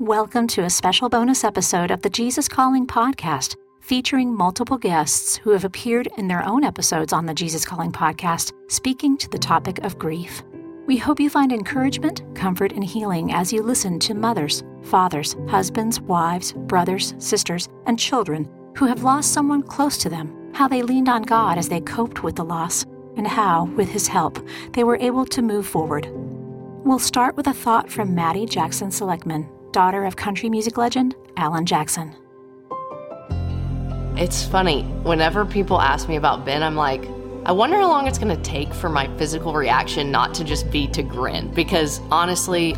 Welcome 0.00 0.46
to 0.46 0.62
a 0.62 0.70
special 0.70 1.10
bonus 1.10 1.44
episode 1.44 1.90
of 1.90 2.00
the 2.00 2.08
Jesus 2.08 2.48
Calling 2.48 2.86
podcast, 2.86 3.54
featuring 3.82 4.34
multiple 4.34 4.78
guests 4.78 5.36
who 5.36 5.50
have 5.50 5.66
appeared 5.66 6.08
in 6.16 6.26
their 6.26 6.42
own 6.42 6.64
episodes 6.64 7.12
on 7.12 7.26
the 7.26 7.34
Jesus 7.34 7.66
Calling 7.66 7.92
podcast, 7.92 8.54
speaking 8.68 9.18
to 9.18 9.28
the 9.28 9.36
topic 9.38 9.76
of 9.84 9.98
grief. 9.98 10.42
We 10.86 10.96
hope 10.96 11.20
you 11.20 11.28
find 11.28 11.52
encouragement, 11.52 12.22
comfort, 12.34 12.72
and 12.72 12.82
healing 12.82 13.34
as 13.34 13.52
you 13.52 13.62
listen 13.62 13.98
to 13.98 14.14
mothers, 14.14 14.64
fathers, 14.84 15.36
husbands, 15.48 16.00
wives, 16.00 16.54
brothers, 16.54 17.12
sisters, 17.18 17.68
and 17.84 17.98
children 17.98 18.48
who 18.78 18.86
have 18.86 19.04
lost 19.04 19.34
someone 19.34 19.62
close 19.62 19.98
to 19.98 20.08
them, 20.08 20.34
how 20.54 20.66
they 20.66 20.80
leaned 20.80 21.10
on 21.10 21.24
God 21.24 21.58
as 21.58 21.68
they 21.68 21.82
coped 21.82 22.22
with 22.22 22.36
the 22.36 22.44
loss, 22.44 22.86
and 23.18 23.26
how, 23.26 23.64
with 23.76 23.90
His 23.90 24.08
help, 24.08 24.38
they 24.72 24.82
were 24.82 24.96
able 24.96 25.26
to 25.26 25.42
move 25.42 25.66
forward. 25.66 26.08
We'll 26.86 26.98
start 26.98 27.36
with 27.36 27.48
a 27.48 27.52
thought 27.52 27.90
from 27.90 28.14
Mattie 28.14 28.46
Jackson 28.46 28.88
Selecman, 28.88 29.46
daughter 29.72 30.04
of 30.04 30.16
country 30.16 30.48
music 30.48 30.76
legend 30.76 31.14
Alan 31.36 31.66
Jackson. 31.66 32.14
It's 34.16 34.44
funny, 34.44 34.82
whenever 35.02 35.46
people 35.46 35.80
ask 35.80 36.08
me 36.08 36.16
about 36.16 36.44
Ben, 36.44 36.62
I'm 36.62 36.76
like, 36.76 37.06
I 37.46 37.52
wonder 37.52 37.76
how 37.76 37.88
long 37.88 38.06
it's 38.06 38.18
going 38.18 38.36
to 38.36 38.42
take 38.42 38.74
for 38.74 38.90
my 38.90 39.08
physical 39.16 39.54
reaction 39.54 40.10
not 40.10 40.34
to 40.34 40.44
just 40.44 40.70
be 40.70 40.86
to 40.88 41.02
grin. 41.02 41.52
Because 41.54 42.00
honestly, 42.10 42.76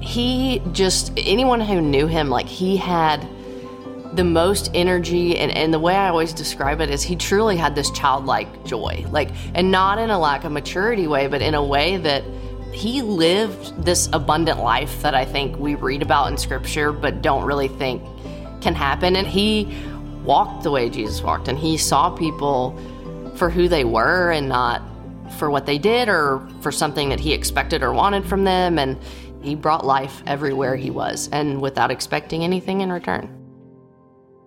he 0.00 0.60
just, 0.72 1.12
anyone 1.16 1.60
who 1.60 1.80
knew 1.80 2.08
him, 2.08 2.28
like, 2.28 2.46
he 2.46 2.76
had 2.76 3.28
the 4.14 4.24
most 4.24 4.70
energy. 4.74 5.38
And, 5.38 5.52
and 5.52 5.72
the 5.72 5.78
way 5.78 5.94
I 5.94 6.08
always 6.08 6.32
describe 6.32 6.80
it 6.80 6.90
is 6.90 7.02
he 7.02 7.14
truly 7.14 7.56
had 7.56 7.76
this 7.76 7.90
childlike 7.92 8.64
joy. 8.64 9.04
Like, 9.10 9.30
and 9.54 9.70
not 9.70 9.98
in 9.98 10.10
a 10.10 10.18
lack 10.18 10.42
of 10.42 10.50
maturity 10.50 11.06
way, 11.06 11.28
but 11.28 11.40
in 11.40 11.54
a 11.54 11.64
way 11.64 11.96
that 11.98 12.24
he 12.74 13.02
lived 13.02 13.84
this 13.84 14.08
abundant 14.12 14.60
life 14.60 15.02
that 15.02 15.14
I 15.14 15.24
think 15.24 15.58
we 15.58 15.74
read 15.74 16.02
about 16.02 16.30
in 16.30 16.36
scripture, 16.36 16.92
but 16.92 17.22
don't 17.22 17.44
really 17.44 17.68
think 17.68 18.02
can 18.60 18.74
happen. 18.74 19.16
And 19.16 19.26
he 19.26 19.72
walked 20.24 20.62
the 20.64 20.70
way 20.70 20.90
Jesus 20.90 21.22
walked, 21.22 21.48
and 21.48 21.58
he 21.58 21.76
saw 21.76 22.10
people 22.10 22.78
for 23.36 23.50
who 23.50 23.68
they 23.68 23.84
were 23.84 24.30
and 24.30 24.48
not 24.48 24.82
for 25.38 25.50
what 25.50 25.66
they 25.66 25.78
did 25.78 26.08
or 26.08 26.46
for 26.60 26.70
something 26.72 27.08
that 27.08 27.20
he 27.20 27.32
expected 27.32 27.82
or 27.82 27.92
wanted 27.92 28.24
from 28.24 28.44
them. 28.44 28.78
And 28.78 28.98
he 29.42 29.54
brought 29.54 29.84
life 29.84 30.22
everywhere 30.26 30.76
he 30.76 30.90
was 30.90 31.28
and 31.32 31.60
without 31.60 31.90
expecting 31.90 32.44
anything 32.44 32.80
in 32.80 32.90
return. 32.90 33.43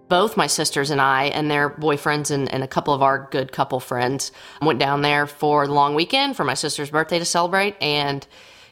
Both 0.10 0.38
my 0.38 0.48
sisters 0.48 0.90
and 0.90 1.02
I, 1.02 1.26
and 1.26 1.50
their 1.52 1.70
boyfriends, 1.70 2.32
and, 2.32 2.52
and 2.52 2.64
a 2.64 2.68
couple 2.68 2.94
of 2.94 3.02
our 3.02 3.28
good 3.32 3.52
couple 3.52 3.80
friends, 3.80 4.32
went 4.62 4.80
down 4.80 5.02
there 5.02 5.28
for 5.28 5.68
the 5.68 5.74
long 5.74 5.96
weekend 5.96 6.38
for 6.38 6.44
my 6.44 6.54
sister's 6.54 6.90
birthday 6.90 7.20
to 7.20 7.26
celebrate. 7.26 7.76
And 7.82 8.26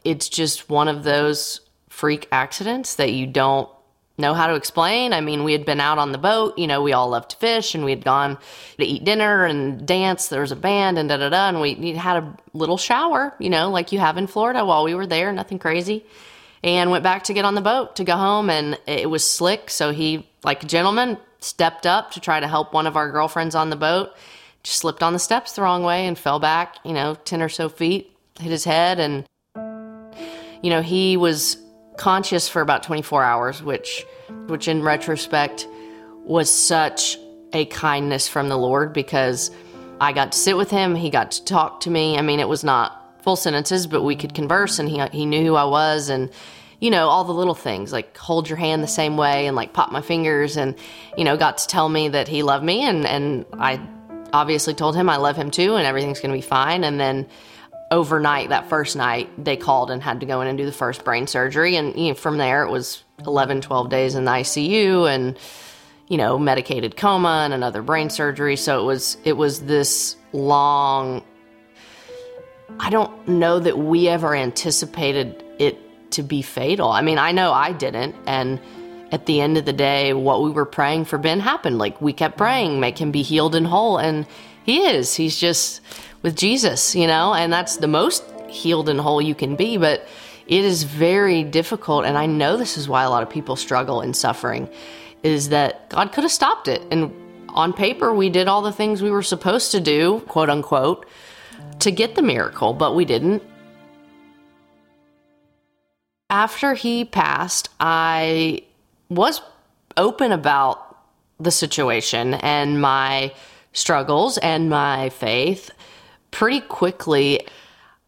it's 0.04 0.30
just 0.30 0.70
one 0.70 0.88
of 0.88 1.04
those 1.04 1.62
freak 1.90 2.28
accidents 2.32 2.96
that 2.96 3.12
you 3.12 3.28
don't 3.28 3.70
know 4.18 4.34
how 4.34 4.48
to 4.48 4.56
explain. 4.56 5.14
I 5.14 5.22
mean, 5.22 5.44
we 5.44 5.52
had 5.52 5.66
been 5.66 5.82
out 5.82 5.98
on 5.98 6.12
the 6.12 6.18
boat, 6.18 6.58
you 6.58 6.68
know, 6.68 6.82
we 6.82 6.94
all 6.94 7.10
loved 7.10 7.32
to 7.32 7.38
fish 7.38 7.76
and 7.76 7.84
we 7.84 7.92
had 7.92 8.04
gone 8.04 8.38
to 8.78 8.86
eat 8.86 9.04
dinner 9.04 9.46
and 9.46 9.86
dance. 9.86 10.30
There 10.30 10.42
was 10.42 10.52
a 10.52 10.56
band 10.56 10.98
and 10.98 11.10
da 11.10 11.18
da 11.18 11.30
da. 11.30 11.50
And 11.50 11.60
we 11.60 11.94
had 11.94 12.24
a 12.24 12.38
little 12.54 12.78
shower, 12.78 13.36
you 13.40 13.50
know, 13.50 13.70
like 13.70 13.92
you 13.92 14.00
have 14.00 14.18
in 14.18 14.28
Florida 14.28 14.64
while 14.64 14.84
we 14.86 14.96
were 14.96 15.08
there, 15.08 15.32
nothing 15.34 15.60
crazy. 15.60 16.06
And 16.66 16.90
went 16.90 17.04
back 17.04 17.24
to 17.26 17.34
get 17.34 17.46
on 17.46 17.54
the 17.54 17.62
boat 17.62 17.96
to 17.98 18.04
go 18.04 18.18
home. 18.18 18.50
And 18.50 18.78
it 18.88 19.10
was 19.10 19.24
slick. 19.24 19.70
So 19.70 19.92
he, 19.92 20.28
like 20.44 20.64
a 20.64 20.66
gentleman, 20.68 21.18
stepped 21.40 21.86
up 21.86 22.12
to 22.12 22.20
try 22.20 22.40
to 22.40 22.48
help 22.48 22.74
one 22.74 22.88
of 22.88 22.98
our 22.98 23.12
girlfriends 23.12 23.54
on 23.54 23.70
the 23.70 23.76
boat. 23.76 24.14
Just 24.64 24.80
slipped 24.80 25.04
on 25.04 25.14
the 25.14 25.20
steps 25.20 25.54
the 25.54 25.62
wrong 25.62 25.84
way 25.84 26.08
and 26.08 26.18
fell 26.18 26.40
back, 26.40 26.78
you 26.84 26.92
know, 26.92 27.16
10 27.24 27.44
or 27.44 27.50
so 27.50 27.70
feet, 27.70 28.18
hit 28.40 28.52
his 28.52 28.64
head. 28.64 29.00
And, 29.00 29.26
you 30.64 30.72
know, 30.72 30.82
he 30.82 31.18
was 31.18 31.58
conscious 31.98 32.50
for 32.50 32.62
about 32.62 32.82
24 32.82 33.24
hours, 33.24 33.62
which, 33.62 34.04
which 34.48 34.68
in 34.68 34.82
retrospect 34.82 35.68
was 36.24 36.52
such 36.52 37.20
a 37.54 37.66
kindness 37.66 38.28
from 38.28 38.50
the 38.50 38.58
Lord 38.58 38.92
because 38.92 39.52
I 40.02 40.14
got 40.14 40.32
to 40.32 40.38
sit 40.38 40.58
with 40.58 40.72
him. 40.72 40.96
He 40.96 41.12
got 41.12 41.30
to 41.32 41.46
talk 41.46 41.82
to 41.82 41.92
me. 41.92 42.18
I 42.18 42.24
mean, 42.24 42.40
it 42.40 42.50
was 42.50 42.64
not 42.64 43.05
full 43.26 43.36
sentences, 43.36 43.88
but 43.88 44.04
we 44.04 44.16
could 44.16 44.36
converse 44.36 44.78
and 44.78 44.88
he, 44.88 45.02
he 45.12 45.26
knew 45.26 45.44
who 45.44 45.56
I 45.56 45.66
was 45.66 46.10
and, 46.10 46.30
you 46.80 46.92
know, 46.92 47.08
all 47.08 47.24
the 47.24 47.34
little 47.34 47.56
things 47.56 47.92
like 47.92 48.16
hold 48.16 48.48
your 48.48 48.58
hand 48.58 48.84
the 48.84 48.88
same 48.88 49.18
way 49.18 49.48
and 49.48 49.56
like 49.56 49.74
pop 49.74 49.92
my 49.92 50.02
fingers 50.02 50.58
and, 50.58 50.76
you 51.18 51.24
know, 51.24 51.36
got 51.36 51.58
to 51.58 51.68
tell 51.68 51.90
me 51.90 52.08
that 52.10 52.28
he 52.28 52.44
loved 52.44 52.64
me 52.64 52.84
and, 52.84 53.04
and 53.04 53.46
I 53.54 53.82
obviously 54.32 54.76
told 54.76 54.96
him 54.96 55.10
I 55.10 55.18
love 55.18 55.36
him 55.36 55.50
too 55.50 55.76
and 55.76 55.88
everything's 55.88 56.20
going 56.20 56.30
to 56.34 56.38
be 56.38 56.48
fine. 56.48 56.84
And 56.84 57.00
then, 57.00 57.28
overnight 57.92 58.50
that 58.50 58.68
first 58.68 58.96
night 58.96 59.30
they 59.44 59.56
called 59.56 59.92
and 59.92 60.02
had 60.02 60.20
to 60.20 60.26
go 60.26 60.42
in 60.42 60.48
and 60.48 60.58
do 60.58 60.66
the 60.66 60.72
first 60.72 61.04
brain 61.04 61.28
surgery 61.28 61.76
and 61.76 61.96
you 61.96 62.08
know, 62.08 62.14
from 62.16 62.40
there 62.40 62.64
it 62.64 62.72
was 62.72 63.04
11 63.28 63.62
12 63.62 63.90
days 63.90 64.16
in 64.16 64.26
the 64.26 64.32
icu 64.32 65.08
and 65.08 65.38
you 66.08 66.18
know 66.18 66.40
medicated 66.40 66.98
coma 66.98 67.44
and 67.46 67.54
another 67.54 67.84
brain 67.84 68.10
surgery 68.10 68.56
so 68.56 68.82
it 68.82 68.86
was 68.86 69.18
it 69.24 69.34
was 69.34 69.62
this 69.62 70.16
long 70.34 71.24
i 72.80 72.90
don't 72.90 73.28
know 73.28 73.60
that 73.60 73.78
we 73.78 74.08
ever 74.08 74.36
anticipated 74.36 75.44
it 75.60 75.78
to 76.12 76.24
be 76.24 76.42
fatal 76.42 76.90
i 76.90 77.02
mean 77.02 77.18
i 77.18 77.32
know 77.32 77.52
i 77.52 77.72
didn't 77.72 78.16
and 78.26 78.60
at 79.12 79.26
the 79.28 79.40
end 79.40 79.58
of 79.58 79.66
the 79.66 79.74
day 79.74 80.14
what 80.14 80.44
we 80.44 80.50
were 80.50 80.66
praying 80.66 81.06
for 81.06 81.18
ben 81.18 81.40
happened 81.40 81.78
like 81.78 82.00
we 82.02 82.14
kept 82.14 82.38
praying 82.38 82.80
make 82.80 82.98
him 82.98 83.12
be 83.12 83.22
healed 83.22 83.56
and 83.56 83.68
whole 83.68 83.98
and 83.98 84.26
he 84.64 84.82
is 84.86 85.16
he's 85.16 85.38
just 85.40 85.82
with 86.26 86.36
Jesus, 86.36 86.96
you 86.96 87.06
know, 87.06 87.36
and 87.36 87.54
that's 87.54 87.78
the 87.78 87.88
most 87.88 88.24
healed 88.50 88.90
and 88.90 89.00
whole 89.00 89.22
you 89.22 89.36
can 89.36 89.56
be. 89.56 89.78
But 89.78 90.08
it 90.48 90.66
is 90.66 90.82
very 90.82 91.44
difficult. 91.44 92.04
And 92.04 92.18
I 92.18 92.26
know 92.26 92.58
this 92.58 92.78
is 92.78 92.90
why 92.90 93.04
a 93.04 93.12
lot 93.12 93.22
of 93.22 93.30
people 93.30 93.56
struggle 93.56 94.02
in 94.02 94.16
suffering 94.16 94.68
is 95.22 95.50
that 95.50 95.88
God 95.92 96.12
could 96.12 96.24
have 96.24 96.32
stopped 96.32 96.68
it. 96.68 96.82
And 96.90 97.14
on 97.50 97.74
paper, 97.74 98.12
we 98.12 98.32
did 98.32 98.48
all 98.48 98.64
the 98.64 98.72
things 98.72 99.04
we 99.04 99.12
were 99.12 99.22
supposed 99.22 99.72
to 99.74 99.80
do, 99.80 100.22
quote 100.22 100.50
unquote, 100.50 101.06
to 101.80 101.92
get 101.92 102.16
the 102.16 102.22
miracle, 102.22 102.74
but 102.74 102.96
we 102.96 103.06
didn't. 103.06 103.44
After 106.30 106.74
he 106.74 107.06
passed, 107.06 107.70
I 107.80 108.64
was 109.10 109.42
open 109.98 110.32
about 110.32 110.98
the 111.40 111.52
situation 111.52 112.34
and 112.36 112.82
my 112.82 113.34
struggles 113.74 114.38
and 114.38 114.70
my 114.70 115.10
faith 115.10 115.70
pretty 116.32 116.62
quickly, 116.62 117.48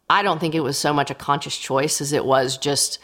I 0.09 0.23
don't 0.23 0.39
think 0.39 0.55
it 0.55 0.61
was 0.61 0.77
so 0.77 0.93
much 0.93 1.11
a 1.11 1.15
conscious 1.15 1.57
choice 1.57 2.01
as 2.01 2.13
it 2.13 2.25
was 2.25 2.57
just 2.57 2.99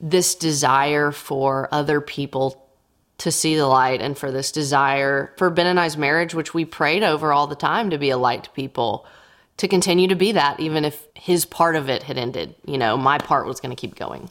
this 0.00 0.34
desire 0.34 1.12
for 1.12 1.68
other 1.72 2.00
people 2.00 2.66
to 3.18 3.30
see 3.30 3.54
the 3.54 3.66
light 3.66 4.00
and 4.00 4.16
for 4.16 4.32
this 4.32 4.50
desire 4.50 5.32
for 5.36 5.50
Ben 5.50 5.66
and 5.66 5.78
I's 5.78 5.96
marriage, 5.96 6.34
which 6.34 6.54
we 6.54 6.64
prayed 6.64 7.02
over 7.02 7.32
all 7.32 7.46
the 7.46 7.54
time 7.54 7.90
to 7.90 7.98
be 7.98 8.10
a 8.10 8.16
light 8.16 8.44
to 8.44 8.50
people, 8.50 9.06
to 9.60 9.68
continue 9.68 10.08
to 10.08 10.14
be 10.14 10.32
that, 10.32 10.58
even 10.58 10.86
if 10.86 11.06
his 11.14 11.44
part 11.44 11.76
of 11.76 11.90
it 11.90 12.02
had 12.02 12.16
ended. 12.16 12.54
You 12.64 12.78
know, 12.78 12.96
my 12.96 13.18
part 13.18 13.46
was 13.46 13.60
going 13.60 13.76
to 13.76 13.78
keep 13.78 13.94
going. 13.94 14.30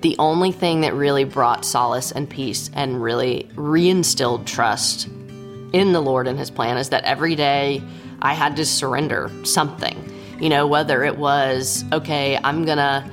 The 0.00 0.16
only 0.18 0.50
thing 0.50 0.80
that 0.80 0.92
really 0.92 1.22
brought 1.22 1.64
solace 1.64 2.10
and 2.10 2.28
peace 2.28 2.68
and 2.74 3.00
really 3.00 3.48
reinstilled 3.54 4.44
trust 4.44 5.06
in 5.72 5.92
the 5.92 6.00
Lord 6.02 6.26
and 6.26 6.36
his 6.36 6.50
plan 6.50 6.78
is 6.78 6.88
that 6.88 7.04
every 7.04 7.36
day 7.36 7.80
I 8.22 8.34
had 8.34 8.56
to 8.56 8.64
surrender 8.66 9.30
something. 9.44 10.12
You 10.40 10.48
know, 10.48 10.66
whether 10.66 11.04
it 11.04 11.16
was, 11.16 11.84
okay, 11.92 12.36
I'm 12.42 12.64
gonna 12.64 13.08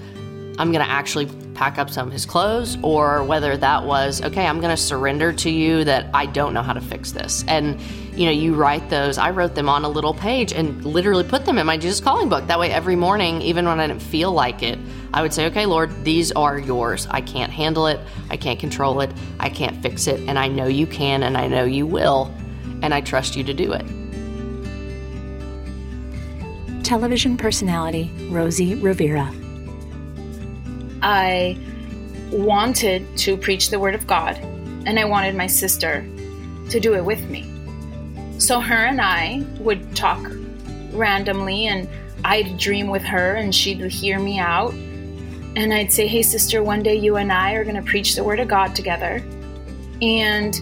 I'm 0.57 0.71
gonna 0.71 0.85
actually 0.85 1.27
pack 1.63 1.77
up 1.77 1.89
some 1.89 2.07
of 2.07 2.11
his 2.11 2.25
clothes, 2.25 2.77
or 2.81 3.23
whether 3.23 3.55
that 3.55 3.85
was, 3.85 4.21
okay, 4.21 4.45
I'm 4.45 4.59
gonna 4.59 4.75
surrender 4.75 5.31
to 5.31 5.49
you 5.49 5.85
that 5.85 6.09
I 6.13 6.25
don't 6.25 6.53
know 6.53 6.61
how 6.61 6.73
to 6.73 6.81
fix 6.81 7.13
this. 7.13 7.45
And 7.47 7.79
you 8.17 8.25
know, 8.25 8.33
you 8.33 8.53
write 8.53 8.89
those. 8.89 9.17
I 9.17 9.29
wrote 9.29 9.55
them 9.55 9.69
on 9.69 9.85
a 9.85 9.87
little 9.87 10.13
page 10.13 10.51
and 10.51 10.83
literally 10.83 11.23
put 11.23 11.45
them 11.45 11.57
in 11.57 11.65
my 11.65 11.77
Jesus 11.77 12.01
Calling 12.01 12.27
book. 12.27 12.47
That 12.47 12.59
way, 12.59 12.69
every 12.69 12.97
morning, 12.97 13.41
even 13.41 13.65
when 13.65 13.79
I 13.79 13.87
didn't 13.87 14.01
feel 14.01 14.33
like 14.33 14.61
it, 14.61 14.77
I 15.13 15.21
would 15.21 15.33
say, 15.33 15.45
okay, 15.45 15.65
Lord, 15.65 16.03
these 16.03 16.33
are 16.33 16.59
yours. 16.59 17.07
I 17.09 17.21
can't 17.21 17.51
handle 17.51 17.87
it. 17.87 18.01
I 18.29 18.35
can't 18.35 18.59
control 18.59 18.99
it. 18.99 19.09
I 19.39 19.47
can't 19.49 19.81
fix 19.81 20.07
it. 20.07 20.19
And 20.27 20.37
I 20.37 20.49
know 20.49 20.67
you 20.67 20.85
can 20.85 21.23
and 21.23 21.37
I 21.37 21.47
know 21.47 21.63
you 21.63 21.87
will. 21.87 22.29
And 22.81 22.93
I 22.93 22.99
trust 22.99 23.37
you 23.37 23.43
to 23.45 23.53
do 23.53 23.71
it 23.71 23.85
television 26.83 27.37
personality 27.37 28.11
Rosie 28.29 28.75
Rivera. 28.75 29.42
I 31.03 31.57
wanted 32.31 33.05
to 33.17 33.37
preach 33.37 33.69
the 33.69 33.79
Word 33.79 33.93
of 33.93 34.07
God, 34.07 34.37
and 34.85 34.97
I 34.97 35.05
wanted 35.05 35.35
my 35.35 35.47
sister 35.47 36.05
to 36.69 36.79
do 36.79 36.95
it 36.95 37.03
with 37.03 37.29
me. 37.29 37.49
So 38.39 38.59
her 38.59 38.85
and 38.85 39.01
I 39.01 39.45
would 39.59 39.95
talk 39.95 40.19
randomly, 40.91 41.67
and 41.67 41.87
I'd 42.23 42.57
dream 42.57 42.87
with 42.87 43.03
her, 43.03 43.35
and 43.35 43.53
she'd 43.53 43.81
hear 43.91 44.17
me 44.17 44.39
out. 44.39 44.73
And 45.55 45.73
I'd 45.73 45.91
say, 45.91 46.07
Hey, 46.07 46.23
sister, 46.23 46.63
one 46.63 46.81
day 46.81 46.95
you 46.95 47.17
and 47.17 47.31
I 47.31 47.53
are 47.53 47.63
going 47.63 47.75
to 47.75 47.83
preach 47.83 48.15
the 48.15 48.23
Word 48.23 48.39
of 48.39 48.47
God 48.47 48.73
together. 48.73 49.21
And 50.01 50.55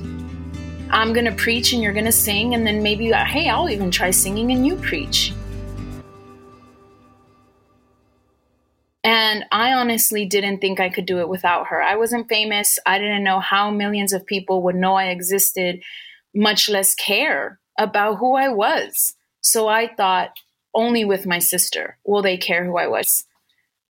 I'm 0.90 1.14
going 1.14 1.26
to 1.26 1.32
preach, 1.32 1.72
and 1.72 1.82
you're 1.82 1.94
going 1.94 2.06
to 2.06 2.12
sing, 2.12 2.56
and 2.56 2.66
then 2.66 2.84
maybe, 2.84 3.14
uh, 3.14 3.24
hey, 3.24 3.48
I'll 3.48 3.70
even 3.70 3.92
try 3.92 4.12
singing, 4.12 4.52
and 4.52 4.66
you 4.66 4.76
preach. 4.76 5.34
And 9.04 9.46
I 9.52 9.74
honestly 9.74 10.26
didn't 10.26 10.60
think 10.60 10.80
I 10.80 10.90
could 10.90 11.06
do 11.06 11.20
it 11.20 11.30
without 11.30 11.68
her. 11.68 11.82
I 11.82 11.96
wasn't 11.96 12.30
famous. 12.30 12.78
I 12.86 13.00
didn't 13.00 13.24
know 13.24 13.40
how 13.40 13.72
millions 13.72 14.14
of 14.14 14.26
people 14.26 14.62
would 14.64 14.76
know 14.76 14.96
I 14.96 15.06
existed, 15.06 15.82
much 16.36 16.70
less 16.70 16.94
care 16.94 17.60
about 17.80 18.18
who 18.18 18.36
I 18.36 18.50
was. 18.50 19.16
So 19.42 19.68
I 19.68 19.94
thought 19.94 20.38
only 20.74 21.04
with 21.04 21.26
my 21.26 21.40
sister 21.40 21.98
will 22.06 22.22
they 22.22 22.38
care 22.38 22.64
who 22.64 22.78
I 22.78 22.88
was. 22.88 23.26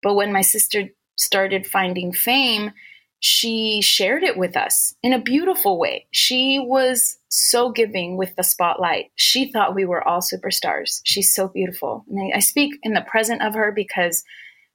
But 0.02 0.16
when 0.16 0.32
my 0.32 0.42
sister 0.42 0.90
started 1.18 1.68
finding 1.68 2.14
fame, 2.14 2.72
she 3.20 3.82
shared 3.82 4.24
it 4.24 4.36
with 4.36 4.58
us 4.58 4.96
in 5.04 5.14
a 5.14 5.22
beautiful 5.22 5.78
way. 5.78 6.08
She 6.12 6.58
was 6.58 7.20
so 7.30 7.70
giving 7.70 8.18
with 8.18 8.36
the 8.36 8.44
spotlight. 8.44 9.12
She 9.16 9.52
thought 9.52 9.76
we 9.76 9.86
were 9.86 10.06
all 10.08 10.22
superstars. 10.22 11.02
She's 11.04 11.36
so 11.36 11.48
beautiful. 11.48 12.04
And 12.10 12.34
I, 12.34 12.38
I 12.38 12.40
speak 12.40 12.80
in 12.82 12.94
the 12.94 13.02
present 13.02 13.44
of 13.44 13.54
her 13.54 13.72
because 13.72 14.24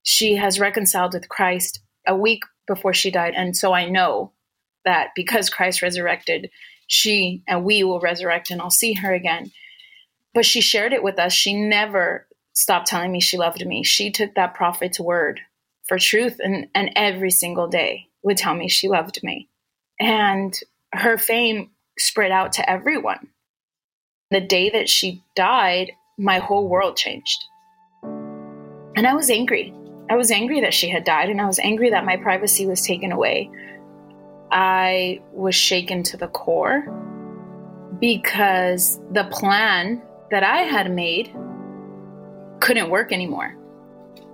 she 0.06 0.36
has 0.36 0.60
reconciled 0.60 1.14
with 1.14 1.28
Christ 1.28 1.80
a 2.06 2.14
week 2.16 2.44
before 2.68 2.94
she 2.94 3.10
died. 3.10 3.34
And 3.36 3.56
so 3.56 3.72
I 3.72 3.88
know 3.88 4.32
that 4.84 5.08
because 5.16 5.50
Christ 5.50 5.82
resurrected, 5.82 6.48
she 6.86 7.42
and 7.48 7.64
we 7.64 7.82
will 7.82 7.98
resurrect 7.98 8.52
and 8.52 8.60
I'll 8.60 8.70
see 8.70 8.92
her 8.92 9.12
again. 9.12 9.50
But 10.32 10.46
she 10.46 10.60
shared 10.60 10.92
it 10.92 11.02
with 11.02 11.18
us. 11.18 11.32
She 11.32 11.60
never 11.60 12.28
stopped 12.52 12.86
telling 12.86 13.10
me 13.10 13.20
she 13.20 13.36
loved 13.36 13.66
me. 13.66 13.82
She 13.82 14.12
took 14.12 14.36
that 14.36 14.54
prophet's 14.54 15.00
word 15.00 15.40
for 15.88 15.98
truth 15.98 16.38
and, 16.38 16.68
and 16.72 16.92
every 16.94 17.32
single 17.32 17.66
day 17.66 18.06
would 18.22 18.36
tell 18.36 18.54
me 18.54 18.68
she 18.68 18.88
loved 18.88 19.20
me. 19.24 19.48
And 19.98 20.56
her 20.92 21.18
fame 21.18 21.70
spread 21.98 22.30
out 22.30 22.52
to 22.52 22.70
everyone. 22.70 23.26
The 24.30 24.40
day 24.40 24.70
that 24.70 24.88
she 24.88 25.24
died, 25.34 25.90
my 26.16 26.38
whole 26.38 26.68
world 26.68 26.96
changed. 26.96 27.44
And 28.04 29.04
I 29.04 29.14
was 29.14 29.30
angry. 29.30 29.74
I 30.08 30.16
was 30.16 30.30
angry 30.30 30.60
that 30.60 30.74
she 30.74 30.88
had 30.88 31.04
died, 31.04 31.30
and 31.30 31.40
I 31.40 31.46
was 31.46 31.58
angry 31.58 31.90
that 31.90 32.04
my 32.04 32.16
privacy 32.16 32.66
was 32.66 32.82
taken 32.82 33.12
away. 33.12 33.50
I 34.50 35.20
was 35.32 35.54
shaken 35.54 36.02
to 36.04 36.16
the 36.16 36.28
core 36.28 36.82
because 38.00 39.00
the 39.12 39.24
plan 39.24 40.02
that 40.30 40.44
I 40.44 40.58
had 40.58 40.90
made 40.90 41.34
couldn't 42.60 42.90
work 42.90 43.12
anymore. 43.12 43.56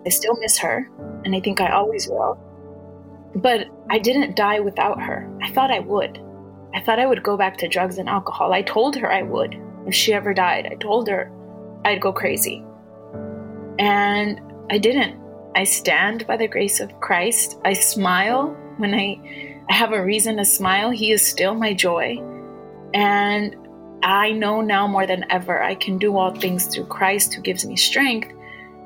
I 0.04 0.10
still 0.10 0.36
miss 0.40 0.58
her, 0.58 0.90
and 1.24 1.34
I 1.34 1.40
think 1.40 1.60
I 1.60 1.72
always 1.72 2.08
will. 2.08 2.38
But 3.34 3.68
I 3.88 3.98
didn't 3.98 4.36
die 4.36 4.60
without 4.60 5.00
her. 5.00 5.30
I 5.42 5.50
thought 5.52 5.70
I 5.70 5.78
would. 5.78 6.20
I 6.74 6.80
thought 6.80 6.98
I 6.98 7.06
would 7.06 7.22
go 7.22 7.36
back 7.36 7.56
to 7.58 7.68
drugs 7.68 7.98
and 7.98 8.08
alcohol. 8.08 8.52
I 8.52 8.62
told 8.62 8.96
her 8.96 9.10
I 9.10 9.22
would. 9.22 9.56
If 9.86 9.94
she 9.94 10.12
ever 10.12 10.34
died, 10.34 10.68
I 10.70 10.74
told 10.76 11.08
her 11.08 11.30
I'd 11.84 12.00
go 12.00 12.12
crazy. 12.12 12.64
And 13.78 14.40
I 14.70 14.78
didn't. 14.78 15.21
I 15.54 15.64
stand 15.64 16.26
by 16.26 16.36
the 16.36 16.48
grace 16.48 16.80
of 16.80 17.00
Christ. 17.00 17.58
I 17.64 17.74
smile 17.74 18.56
when 18.78 18.94
I, 18.94 19.48
have 19.68 19.92
a 19.92 20.04
reason 20.04 20.36
to 20.36 20.44
smile. 20.44 20.90
He 20.90 21.12
is 21.12 21.24
still 21.24 21.54
my 21.54 21.72
joy. 21.72 22.18
And 22.92 23.56
I 24.02 24.32
know 24.32 24.60
now 24.60 24.86
more 24.86 25.06
than 25.06 25.24
ever 25.30 25.62
I 25.62 25.74
can 25.76 25.96
do 25.96 26.18
all 26.18 26.34
things 26.34 26.66
through 26.66 26.86
Christ 26.86 27.32
who 27.32 27.40
gives 27.40 27.64
me 27.64 27.76
strength 27.76 28.30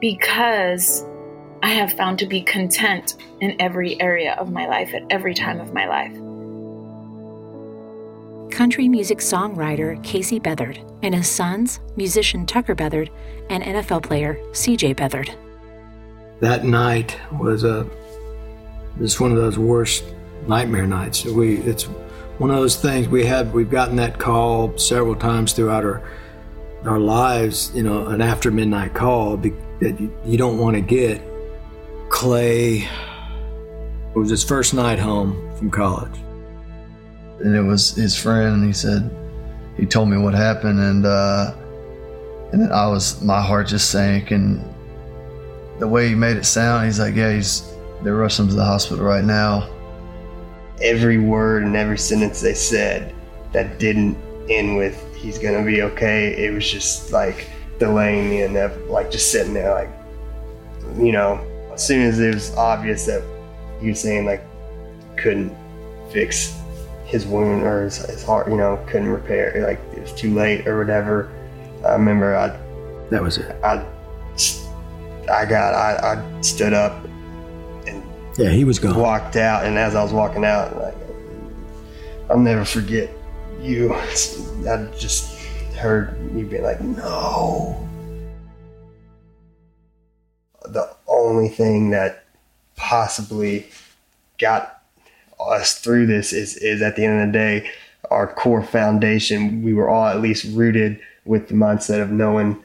because 0.01 1.05
I 1.63 1.71
have 1.71 1.93
found 1.95 2.19
to 2.21 2.27
be 2.27 2.43
content 2.43 3.17
in 3.41 3.61
every 3.61 4.01
area 4.01 4.35
of 4.35 4.53
my 4.53 4.69
life 4.69 4.95
at 4.95 5.03
every 5.11 5.35
time 5.35 5.61
of 5.61 5.73
my 5.73 5.89
life. 5.89 6.15
Country 8.53 8.89
music 8.89 9.19
songwriter 9.19 10.03
Casey 10.05 10.39
Beathard 10.39 10.79
and 11.03 11.15
his 11.15 11.29
sons, 11.29 11.81
musician 11.97 12.47
Tucker 12.47 12.75
Beathard 12.75 13.11
and 13.51 13.65
NFL 13.65 14.03
player 14.03 14.39
CJ 14.53 14.95
Beathard. 14.95 15.35
That 16.41 16.65
night 16.65 17.19
was 17.33 17.65
a 17.65 17.87
was 18.99 19.21
one 19.21 19.31
of 19.33 19.37
those 19.37 19.59
worst 19.59 20.05
nightmare 20.47 20.87
nights. 20.87 21.25
We 21.25 21.59
it's 21.59 21.85
one 22.38 22.50
of 22.50 22.56
those 22.56 22.77
things 22.77 23.09
we 23.09 23.25
had 23.25 23.53
we've 23.53 23.71
gotten 23.71 23.97
that 23.97 24.19
call 24.19 24.77
several 24.79 25.15
times 25.15 25.53
throughout 25.53 25.85
our 25.85 26.03
our 26.85 27.00
lives, 27.00 27.73
you 27.75 27.83
know, 27.83 28.06
an 28.06 28.21
after 28.21 28.50
midnight 28.50 28.94
call 28.94 29.37
that 29.38 30.11
you 30.25 30.37
don't 30.37 30.59
want 30.59 30.77
to 30.77 30.81
get. 30.81 31.21
Clay, 32.09 32.77
it 32.77 34.19
was 34.19 34.31
his 34.31 34.44
first 34.44 34.73
night 34.73 34.99
home 34.99 35.53
from 35.56 35.71
college. 35.71 36.15
And 37.41 37.55
it 37.55 37.62
was 37.62 37.91
his 37.91 38.17
friend, 38.17 38.55
and 38.55 38.65
he 38.65 38.73
said, 38.73 39.11
he 39.77 39.85
told 39.85 40.09
me 40.09 40.17
what 40.17 40.33
happened, 40.33 40.81
and, 40.81 41.05
uh, 41.05 41.55
and 42.53 42.73
I 42.73 42.87
was, 42.87 43.21
my 43.23 43.43
heart 43.43 43.67
just 43.67 43.91
sank, 43.91 44.31
and 44.31 44.65
the 45.78 45.88
way 45.88 46.08
he 46.08 46.14
made 46.14 46.37
it 46.37 46.44
sound, 46.44 46.87
he's 46.87 46.99
like, 46.99 47.14
yeah, 47.14 47.32
he's, 47.32 47.73
they're 48.02 48.17
rushing 48.17 48.44
him 48.44 48.50
to 48.50 48.56
the 48.56 48.64
hospital 48.64 49.05
right 49.05 49.25
now. 49.25 49.69
Every 50.81 51.19
word 51.19 51.64
and 51.64 51.76
every 51.76 51.99
sentence 51.99 52.40
they 52.40 52.55
said 52.55 53.14
that 53.52 53.78
didn't 53.78 54.17
end 54.50 54.76
with, 54.76 55.02
he's 55.14 55.38
gonna 55.38 55.64
be 55.64 55.82
okay, 55.82 56.44
it 56.44 56.52
was 56.52 56.70
just 56.70 57.12
like 57.12 57.49
delaying 57.78 58.31
me 58.31 58.43
and 58.43 58.55
like 58.88 59.11
just 59.11 59.32
sitting 59.32 59.55
there, 59.55 59.73
like, 59.73 59.90
you 60.99 61.12
know, 61.12 61.40
as 61.73 61.87
soon 61.87 62.02
as 62.02 62.19
it 62.20 62.34
was 62.34 62.55
obvious 62.56 63.06
that 63.06 63.23
he 63.81 63.88
was 63.88 64.00
saying 64.00 64.25
like 64.25 64.43
couldn't 65.17 65.55
fix 66.11 66.58
his 67.05 67.26
wound 67.26 67.62
or 67.62 67.84
his, 67.84 67.99
his 67.99 68.25
heart, 68.25 68.49
you 68.49 68.56
know, 68.56 68.82
couldn't 68.88 69.08
repair, 69.08 69.64
like 69.67 69.81
it 69.96 70.02
was 70.02 70.12
too 70.12 70.34
late 70.34 70.67
or 70.67 70.78
whatever. 70.78 71.31
I 71.84 71.93
remember 71.93 72.37
I. 72.37 72.49
That 73.11 73.23
was 73.23 73.38
it. 73.38 73.55
I. 73.62 73.84
I 75.31 75.44
got. 75.44 75.75
I, 75.75 76.14
I 76.14 76.40
stood 76.40 76.73
up 76.73 77.05
and. 77.87 78.02
Yeah, 78.38 78.50
he 78.50 78.64
was 78.64 78.78
gone. 78.78 78.99
Walked 78.99 79.37
out, 79.37 79.64
and 79.64 79.78
as 79.78 79.94
I 79.94 80.02
was 80.02 80.12
walking 80.12 80.44
out, 80.44 80.76
like, 80.76 80.94
I'll 82.31 82.38
never 82.38 82.64
forget 82.64 83.11
you. 83.61 83.94
I 83.94 84.88
just 84.99 85.38
heard 85.76 86.17
you 86.34 86.46
being 86.46 86.62
like, 86.62 86.81
"No." 86.81 87.87
the 90.69 90.88
only 91.06 91.49
thing 91.49 91.90
that 91.90 92.25
possibly 92.76 93.67
got 94.38 94.82
us 95.40 95.78
through 95.78 96.06
this 96.06 96.32
is, 96.32 96.56
is 96.56 96.82
at 96.82 96.96
the 96.96 97.05
end 97.05 97.20
of 97.20 97.26
the 97.28 97.32
day, 97.32 97.70
our 98.11 98.32
core 98.32 98.62
foundation. 98.62 99.62
We 99.62 99.75
were 99.75 99.88
all 99.88 100.06
at 100.06 100.20
least 100.20 100.44
rooted 100.56 101.00
with 101.25 101.49
the 101.49 101.55
mindset 101.55 102.00
of 102.00 102.11
knowing 102.11 102.62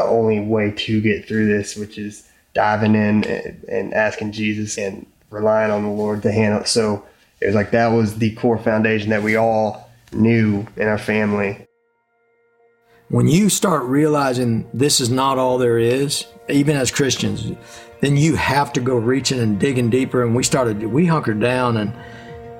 the 0.00 0.10
only 0.10 0.40
way 0.40 0.70
to 0.70 1.00
get 1.00 1.26
through 1.26 1.46
this, 1.46 1.76
which 1.76 1.98
is 1.98 2.26
diving 2.54 2.94
in 2.94 3.24
and, 3.24 3.64
and 3.64 3.94
asking 3.94 4.32
Jesus 4.32 4.78
and 4.78 5.06
relying 5.30 5.70
on 5.70 5.82
the 5.82 5.90
Lord 5.90 6.22
to 6.22 6.32
handle 6.32 6.62
it. 6.62 6.68
So 6.68 7.06
it 7.40 7.46
was 7.46 7.54
like 7.54 7.70
that 7.72 7.88
was 7.88 8.16
the 8.16 8.34
core 8.34 8.58
foundation 8.58 9.10
that 9.10 9.22
we 9.22 9.36
all 9.36 9.90
knew 10.12 10.66
in 10.76 10.88
our 10.88 10.98
family. 10.98 11.66
When 13.08 13.28
you 13.28 13.48
start 13.48 13.82
realizing 13.84 14.68
this 14.72 15.00
is 15.00 15.10
not 15.10 15.36
all 15.36 15.58
there 15.58 15.78
is, 15.78 16.26
even 16.48 16.76
as 16.76 16.90
Christians, 16.90 17.52
then 18.00 18.16
you 18.16 18.36
have 18.36 18.72
to 18.74 18.80
go 18.80 18.96
reaching 18.96 19.40
and 19.40 19.58
digging 19.58 19.90
deeper. 19.90 20.22
And 20.24 20.34
we 20.34 20.44
started, 20.44 20.82
we 20.84 21.06
hunkered 21.06 21.40
down, 21.40 21.76
and 21.76 21.92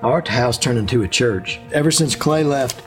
our 0.03 0.21
house 0.27 0.57
turned 0.57 0.77
into 0.77 1.03
a 1.03 1.07
church. 1.07 1.59
Ever 1.71 1.89
since 1.89 2.15
Clay 2.15 2.43
left, 2.43 2.83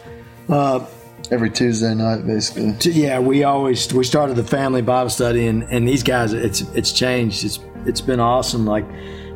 uh, 0.49 0.87
every 1.31 1.50
Tuesday 1.50 1.95
night, 1.95 2.26
basically. 2.26 2.93
yeah, 2.93 3.19
we 3.19 3.45
always 3.45 3.93
we 3.93 4.04
started 4.04 4.37
the 4.37 4.45
family 4.45 4.83
Bible 4.83 5.11
study, 5.11 5.47
and 5.47 5.62
and 5.64 5.88
these 5.88 6.02
guys, 6.02 6.33
it's 6.33 6.62
it's 6.75 6.93
changed. 6.93 7.45
It's 7.45 7.61
it's 7.87 8.00
been 8.00 8.21
awesome. 8.21 8.66
Like 8.66 8.87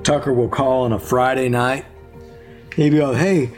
Tucker 0.02 0.32
will 0.32 0.48
call 0.48 0.84
on 0.84 0.92
a 0.92 0.98
Friday 0.98 1.48
night. 1.48 1.84
He'd 2.76 2.90
be 2.90 3.00
like, 3.00 3.16
"Hey, 3.16 3.50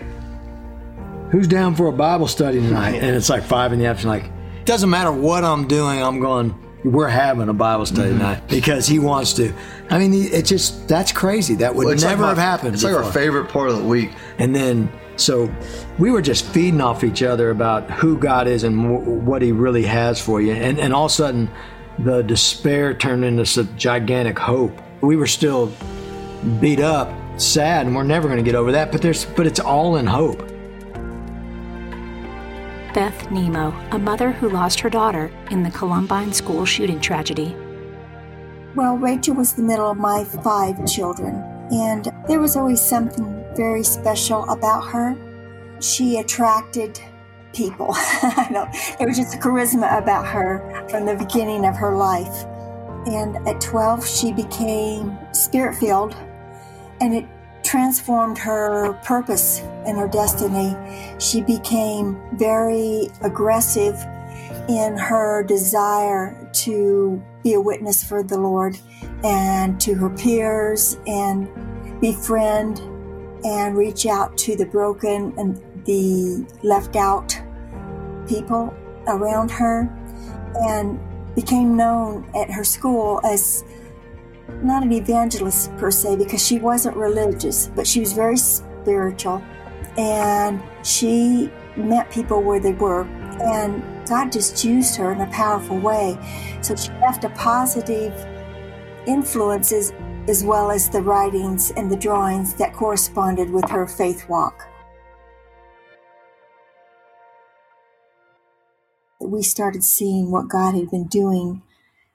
who's 1.31 1.49
down 1.49 1.75
for 1.75 1.87
a 1.89 1.93
Bible 1.93 2.29
study 2.29 2.61
tonight?" 2.61 2.97
And 2.97 3.15
it's 3.17 3.29
like 3.29 3.43
five 3.43 3.73
in 3.73 3.79
the 3.79 3.87
afternoon. 3.87 4.23
Like, 4.23 4.65
doesn't 4.65 4.91
matter 4.91 5.13
what 5.13 5.45
I'm 5.45 5.69
doing, 5.69 6.03
I'm 6.03 6.21
going 6.21 6.55
we're 6.85 7.09
having 7.09 7.49
a 7.49 7.53
Bible 7.53 7.87
study 7.87 8.11
mm-hmm. 8.11 8.19
night 8.19 8.49
because 8.49 8.87
he 8.87 8.99
wants 8.99 9.35
to. 9.35 9.53
I 9.91 9.99
mean, 9.99 10.15
it 10.15 10.47
just 10.47 10.89
that's 10.89 11.13
crazy. 11.13 11.55
That 11.57 11.75
would 11.75 11.87
well, 11.87 11.97
never 11.97 12.09
like 12.09 12.19
my, 12.19 12.29
have 12.29 12.39
happened. 12.39 12.75
It's 12.75 12.83
before. 12.83 12.99
like 12.99 13.07
our 13.07 13.13
favorite 13.13 13.49
part 13.49 13.71
of 13.71 13.77
the 13.77 13.85
week. 13.85 14.11
And 14.39 14.55
then 14.55 14.91
so 15.17 15.53
we 15.99 16.11
were 16.11 16.23
just 16.23 16.45
feeding 16.47 16.81
off 16.81 17.05
each 17.05 17.23
other 17.23 17.51
about 17.51 17.91
who 17.91 18.19
God 18.19 18.47
is 18.47 18.65
and 18.65 18.83
w- 18.83 19.21
what 19.21 19.43
He 19.43 19.53
really 19.53 19.85
has 19.85 20.21
for 20.21 20.41
you. 20.41 20.53
And 20.53 20.79
and 20.79 20.95
all 20.95 21.07
of 21.07 21.11
a 21.11 21.15
sudden, 21.15 21.51
the 21.99 22.23
despair 22.23 22.95
turned 22.95 23.25
into 23.25 23.45
some 23.45 23.69
gigantic 23.77 24.39
hope. 24.39 24.81
We 25.03 25.17
were 25.17 25.27
still 25.27 25.73
beat 26.61 26.81
up, 26.81 27.13
sad, 27.39 27.87
and 27.87 27.95
we're 27.95 28.03
never 28.05 28.29
going 28.29 28.43
to 28.43 28.49
get 28.49 28.55
over 28.55 28.73
that. 28.73 28.91
But 28.91 29.03
there's 29.03 29.27
but 29.27 29.47
it's 29.47 29.61
all 29.61 29.97
in 29.97 30.07
hope. 30.07 30.50
Beth 32.93 33.31
Nimmo, 33.31 33.73
a 33.93 33.99
mother 33.99 34.33
who 34.33 34.49
lost 34.49 34.81
her 34.81 34.91
daughter 34.91 35.31
in 35.51 35.63
the 35.63 35.71
Columbine 35.71 36.33
school 36.33 36.65
shooting 36.65 37.01
tragedy. 37.01 37.55
Well, 38.75 38.97
Rachel 38.97 39.37
was 39.37 39.53
the 39.53 39.63
middle 39.63 39.91
of 39.91 39.97
my 39.97 40.25
five 40.25 40.85
children, 40.87 41.37
and 41.71 42.13
there 42.27 42.41
was 42.41 42.57
always 42.57 42.81
something 42.81 43.45
very 43.55 43.85
special 43.85 44.49
about 44.51 44.83
her. 44.89 45.17
She 45.81 46.19
attracted 46.19 47.01
people. 47.53 47.95
there 48.23 49.07
was 49.07 49.17
just 49.17 49.35
a 49.35 49.39
charisma 49.39 49.99
about 49.99 50.27
her 50.27 50.87
from 50.89 51.07
the 51.07 51.15
beginning 51.15 51.67
of 51.67 51.77
her 51.77 51.97
life. 51.97 52.45
And 53.07 53.37
at 53.49 53.61
12, 53.61 54.05
she 54.05 54.33
became 54.33 55.17
spirit 55.33 55.77
filled, 55.77 56.17
and 57.01 57.15
it 57.15 57.27
transformed 57.63 58.39
her 58.39 58.93
purpose 59.05 59.61
and 59.87 59.99
her 59.99 60.09
destiny. 60.09 60.77
She 61.19 61.41
became 61.41 62.21
very 62.35 63.09
aggressive 63.23 63.97
in 64.69 64.97
her 64.97 65.43
desire 65.43 66.49
to 66.53 67.23
be 67.43 67.55
a 67.55 67.61
witness 67.61 68.05
for 68.05 68.23
the 68.23 68.39
Lord 68.39 68.79
and 69.25 69.81
to 69.81 69.95
her 69.95 70.11
peers 70.11 70.99
and 71.07 71.49
befriend 72.01 72.81
and 73.45 73.77
reach 73.77 74.07
out 74.07 74.37
to 74.39 74.57
the 74.57 74.67
broken 74.67 75.35
and 75.39 75.61
the 75.87 76.47
left 76.63 76.97
out 76.97 77.41
people 78.29 78.75
around 79.07 79.51
her 79.51 79.89
and 80.63 81.01
became 81.35 81.77
known 81.77 82.29
at 82.35 82.51
her 82.51 82.65
school 82.65 83.21
as 83.25 83.65
not 84.63 84.83
an 84.83 84.93
evangelist 84.93 85.77
per 85.77 85.91
se 85.91 86.17
because 86.17 86.45
she 86.45 86.59
wasn't 86.59 86.97
religious, 86.97 87.69
but 87.75 87.87
she 87.87 88.01
was 88.01 88.13
very 88.13 88.37
spiritual 88.37 89.43
and 89.97 90.63
she 90.85 91.51
met 91.77 92.11
people 92.11 92.43
where 92.43 92.61
they 92.61 92.73
were 92.73 93.05
and 93.43 93.83
God 94.07 94.33
just 94.33 94.65
used 94.65 94.97
her 94.97 95.13
in 95.13 95.21
a 95.21 95.31
powerful 95.31 95.79
way. 95.79 96.19
So 96.63 96.75
she 96.77 96.91
left 97.01 97.25
a 97.25 97.31
positive 97.31 98.13
influences 99.07 99.93
as 100.29 100.45
well 100.45 100.71
as 100.71 100.89
the 100.89 101.01
writings 101.01 101.73
and 101.77 101.91
the 101.91 101.97
drawings 101.97 102.55
that 102.55 102.73
corresponded 102.73 103.51
with 103.51 103.69
her 103.71 103.87
faith 103.87 104.29
walk. 104.29 104.67
We 109.21 109.43
started 109.43 109.85
seeing 109.85 110.31
what 110.31 110.49
God 110.49 110.75
had 110.75 110.91
been 110.91 111.07
doing 111.07 111.63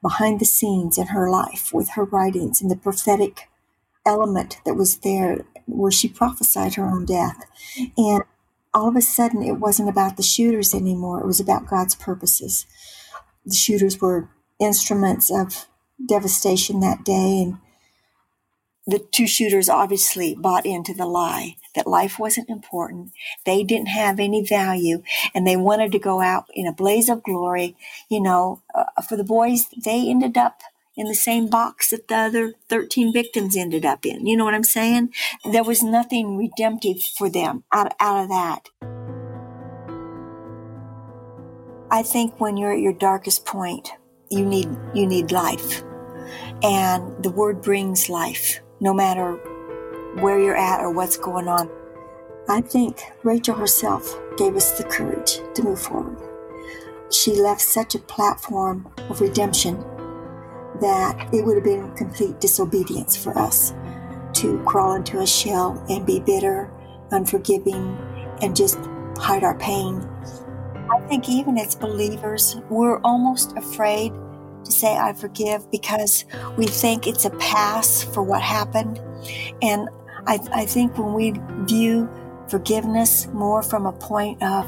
behind 0.06 0.40
the 0.40 0.46
scenes 0.46 1.00
in 1.00 1.08
her 1.08 1.32
life 1.32 1.72
with 1.74 1.90
her 1.90 2.06
writings 2.06 2.62
and 2.62 2.70
the 2.70 2.76
prophetic 2.76 3.50
element 4.06 4.60
that 4.64 4.76
was 4.76 5.00
there 5.00 5.44
where 5.66 5.90
she 5.90 6.08
prophesied 6.08 6.76
her 6.76 6.86
own 6.86 7.06
death. 7.06 7.44
And 7.98 8.22
all 8.72 8.88
of 8.88 8.96
a 8.96 9.02
sudden, 9.02 9.42
it 9.42 9.60
wasn't 9.60 9.90
about 9.90 10.16
the 10.16 10.22
shooters 10.22 10.76
anymore, 10.76 11.22
it 11.22 11.26
was 11.26 11.40
about 11.40 11.66
God's 11.66 11.96
purposes. 11.96 12.68
The 13.48 13.56
shooters 13.56 14.00
were 14.00 14.30
instruments 14.60 15.32
of 15.32 15.66
devastation 16.06 16.82
that 16.82 17.04
day, 17.04 17.42
and 17.42 17.58
the 18.88 19.00
two 19.00 19.28
shooters 19.28 19.68
obviously 19.68 20.36
bought 20.36 20.66
into 20.66 20.94
the 20.94 21.06
lie 21.06 21.58
that 21.76 21.88
life 21.88 22.20
wasn't 22.20 22.50
important. 22.50 23.12
They 23.46 23.64
didn't 23.64 23.88
have 23.88 24.20
any 24.20 24.46
value 24.46 25.02
and 25.34 25.46
they 25.46 25.58
wanted 25.58 25.92
to 25.94 26.00
go 26.00 26.22
out 26.22 26.46
in 26.54 26.68
a 26.68 26.74
blaze 26.74 27.10
of 27.10 27.24
glory. 27.24 27.76
You 28.10 28.22
know, 28.22 28.62
uh, 28.74 29.02
for 29.02 29.18
the 29.18 29.24
boys, 29.24 29.68
they 29.84 30.08
ended 30.10 30.38
up 30.38 30.62
in 30.96 31.08
the 31.08 31.16
same 31.16 31.48
box 31.48 31.90
that 31.90 32.08
the 32.08 32.16
other 32.16 32.54
13 32.70 33.12
victims 33.12 33.58
ended 33.58 33.86
up 33.86 34.06
in. 34.06 34.26
You 34.26 34.38
know 34.38 34.46
what 34.46 34.54
I'm 34.54 34.64
saying? 34.64 35.14
There 35.44 35.64
was 35.64 35.84
nothing 35.84 36.38
redemptive 36.38 37.02
for 37.02 37.30
them 37.30 37.64
out, 37.72 37.94
out 38.00 38.24
of 38.24 38.30
that. 38.30 38.70
I 41.92 42.04
think 42.04 42.40
when 42.40 42.56
you're 42.56 42.74
at 42.74 42.80
your 42.80 42.94
darkest 42.94 43.46
point, 43.46 43.90
you 44.30 44.46
need, 44.46 44.70
you 44.94 45.06
need 45.06 45.32
life. 45.32 45.84
And 46.64 47.22
the 47.24 47.30
word 47.30 47.62
brings 47.62 48.10
life 48.10 48.62
no 48.80 48.94
matter 48.94 49.34
where 50.22 50.40
you're 50.40 50.56
at 50.56 50.82
or 50.82 50.92
what's 50.92 51.18
going 51.18 51.48
on. 51.48 51.70
I 52.48 52.62
think 52.62 53.02
Rachel 53.24 53.56
herself 53.56 54.18
gave 54.38 54.56
us 54.56 54.78
the 54.78 54.84
courage 54.84 55.40
to 55.56 55.64
move 55.64 55.82
forward. 55.82 56.22
She 57.12 57.34
left 57.34 57.62
such 57.62 57.96
a 57.96 58.00
platform 58.00 58.88
of 59.10 59.22
redemption 59.22 59.78
that 60.82 61.30
it 61.34 61.46
would 61.46 61.56
have 61.56 61.64
been 61.64 61.96
complete 61.96 62.40
disobedience 62.40 63.16
for 63.16 63.38
us 63.38 63.74
to 64.34 64.62
crawl 64.66 64.96
into 64.96 65.20
a 65.20 65.28
shell 65.28 65.84
and 65.90 66.06
be 66.06 66.20
bitter, 66.20 66.72
unforgiving, 67.12 67.98
and 68.42 68.56
just 68.56 68.78
hide 69.18 69.44
our 69.44 69.58
pain. 69.58 70.08
I 70.92 71.00
think 71.08 71.30
even 71.30 71.58
as 71.58 71.76
believers, 71.76 72.58
we're 72.70 73.00
almost 73.00 73.56
afraid 73.58 74.12
to 74.66 74.72
say 74.72 74.96
I 74.96 75.14
forgive 75.14 75.70
because 75.72 76.26
we 76.58 76.66
think 76.68 77.08
it's 77.08 77.26
a 77.26 77.30
pass 77.32 78.04
for 78.04 78.24
what 78.24 78.42
happened. 78.42 79.02
And 79.62 79.90
I, 80.28 80.40
I 80.54 80.66
think 80.66 80.98
when 80.98 81.14
we 81.14 81.34
view 81.66 82.10
forgiveness 82.48 83.28
more 83.28 83.64
from 83.64 83.86
a 83.86 83.94
point 83.94 84.42
of, 84.44 84.66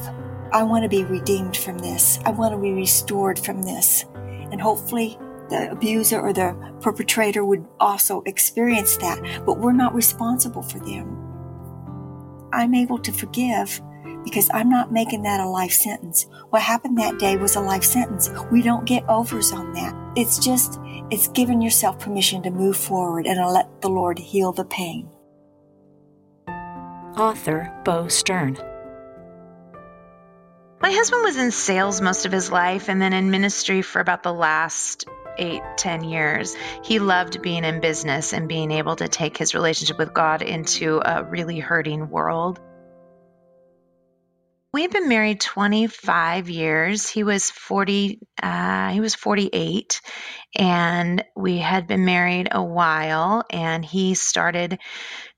I 0.51 0.63
want 0.63 0.83
to 0.83 0.89
be 0.89 1.03
redeemed 1.03 1.57
from 1.57 1.79
this, 1.79 2.19
I 2.25 2.31
want 2.31 2.53
to 2.53 2.59
be 2.59 2.71
restored 2.71 3.37
from 3.37 3.63
this. 3.63 4.05
And 4.51 4.61
hopefully, 4.61 5.17
the 5.49 5.71
abuser 5.71 6.19
or 6.19 6.33
the 6.33 6.55
perpetrator 6.81 7.43
would 7.43 7.65
also 7.79 8.21
experience 8.25 8.97
that, 8.97 9.43
but 9.45 9.59
we're 9.59 9.71
not 9.71 9.93
responsible 9.93 10.61
for 10.61 10.79
them. 10.79 11.23
I'm 12.53 12.73
able 12.73 12.97
to 12.99 13.11
forgive 13.11 13.81
because 14.27 14.49
I'm 14.53 14.69
not 14.69 14.91
making 14.91 15.23
that 15.23 15.39
a 15.39 15.47
life 15.47 15.71
sentence. 15.71 16.27
What 16.49 16.61
happened 16.61 16.97
that 16.97 17.17
day 17.17 17.37
was 17.37 17.55
a 17.55 17.61
life 17.61 17.85
sentence. 17.85 18.29
We 18.51 18.61
don't 18.61 18.85
get 18.85 19.07
overs 19.07 19.53
on 19.53 19.71
that. 19.73 19.95
It's 20.17 20.37
just, 20.37 20.81
it's 21.09 21.29
giving 21.29 21.61
yourself 21.61 21.97
permission 21.99 22.43
to 22.43 22.51
move 22.51 22.75
forward 22.75 23.25
and 23.25 23.39
let 23.53 23.81
the 23.81 23.87
Lord 23.87 24.19
heal 24.19 24.51
the 24.51 24.65
pain. 24.65 25.09
Author 27.17 27.73
Bo 27.85 28.09
Stern. 28.09 28.57
My 30.81 30.91
husband 30.91 31.23
was 31.23 31.37
in 31.37 31.51
sales 31.51 32.01
most 32.01 32.25
of 32.25 32.33
his 32.33 32.51
life 32.51 32.89
and 32.89 33.01
then 33.01 33.13
in 33.13 33.31
ministry 33.31 33.81
for 33.81 34.01
about 34.01 34.23
the 34.23 34.33
last 34.33 35.05
eight, 35.37 35.61
ten 35.77 36.03
years. 36.03 36.53
He 36.83 36.99
loved 36.99 37.41
being 37.41 37.63
in 37.63 37.79
business 37.79 38.33
and 38.33 38.49
being 38.49 38.71
able 38.71 38.97
to 38.97 39.07
take 39.07 39.37
his 39.37 39.55
relationship 39.55 39.97
with 39.97 40.13
God 40.13 40.41
into 40.41 41.01
a 41.03 41.23
really 41.23 41.59
hurting 41.59 42.09
world. 42.09 42.59
We've 44.77 44.91
been 44.91 45.09
married 45.09 45.41
25 45.41 46.51
years. 46.51 47.09
He 47.09 47.23
was 47.23 47.49
40, 47.49 48.19
uh, 48.43 48.91
he 48.91 48.99
was 48.99 49.15
48, 49.15 50.01
and 50.55 51.25
we 51.35 51.57
had 51.57 51.87
been 51.87 52.05
married 52.05 52.49
a 52.51 52.61
while. 52.61 53.43
And 53.49 53.83
he 53.83 54.13
started 54.13 54.77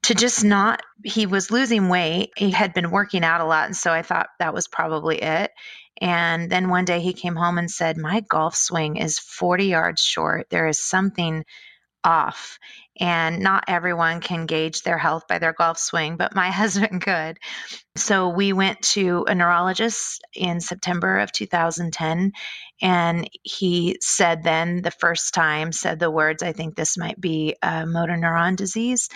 to 0.03 0.13
just 0.13 0.43
not, 0.43 0.81
he 1.05 1.25
was 1.25 1.51
losing 1.51 1.87
weight. 1.87 2.31
He 2.35 2.51
had 2.51 2.73
been 2.73 2.91
working 2.91 3.23
out 3.23 3.39
a 3.39 3.45
lot. 3.45 3.67
And 3.67 3.77
so 3.77 3.93
I 3.93 4.01
thought 4.01 4.27
that 4.39 4.53
was 4.53 4.67
probably 4.67 5.21
it. 5.21 5.51
And 6.01 6.51
then 6.51 6.67
one 6.67 6.83
day 6.83 6.99
he 6.99 7.13
came 7.13 7.37
home 7.37 7.57
and 7.57 7.71
said, 7.71 7.95
My 7.95 8.19
golf 8.19 8.57
swing 8.57 8.97
is 8.97 9.19
40 9.19 9.67
yards 9.67 10.01
short. 10.01 10.47
There 10.49 10.67
is 10.67 10.81
something 10.81 11.45
off. 12.03 12.59
And 12.99 13.39
not 13.39 13.65
everyone 13.67 14.21
can 14.21 14.45
gauge 14.45 14.81
their 14.81 14.97
health 14.97 15.23
by 15.27 15.39
their 15.39 15.53
golf 15.53 15.77
swing, 15.77 16.17
but 16.17 16.35
my 16.35 16.51
husband 16.51 17.01
could. 17.01 17.37
So 17.95 18.29
we 18.29 18.53
went 18.53 18.81
to 18.93 19.25
a 19.27 19.35
neurologist 19.35 20.21
in 20.33 20.61
September 20.61 21.19
of 21.19 21.31
2010. 21.31 22.33
And 22.81 23.29
he 23.43 23.97
said 24.01 24.43
then, 24.43 24.81
the 24.81 24.91
first 24.91 25.33
time, 25.33 25.71
said 25.71 25.99
the 25.99 26.11
words, 26.11 26.43
I 26.43 26.53
think 26.53 26.75
this 26.75 26.97
might 26.97 27.19
be 27.19 27.55
a 27.61 27.85
motor 27.85 28.15
neuron 28.15 28.55
disease. 28.55 29.09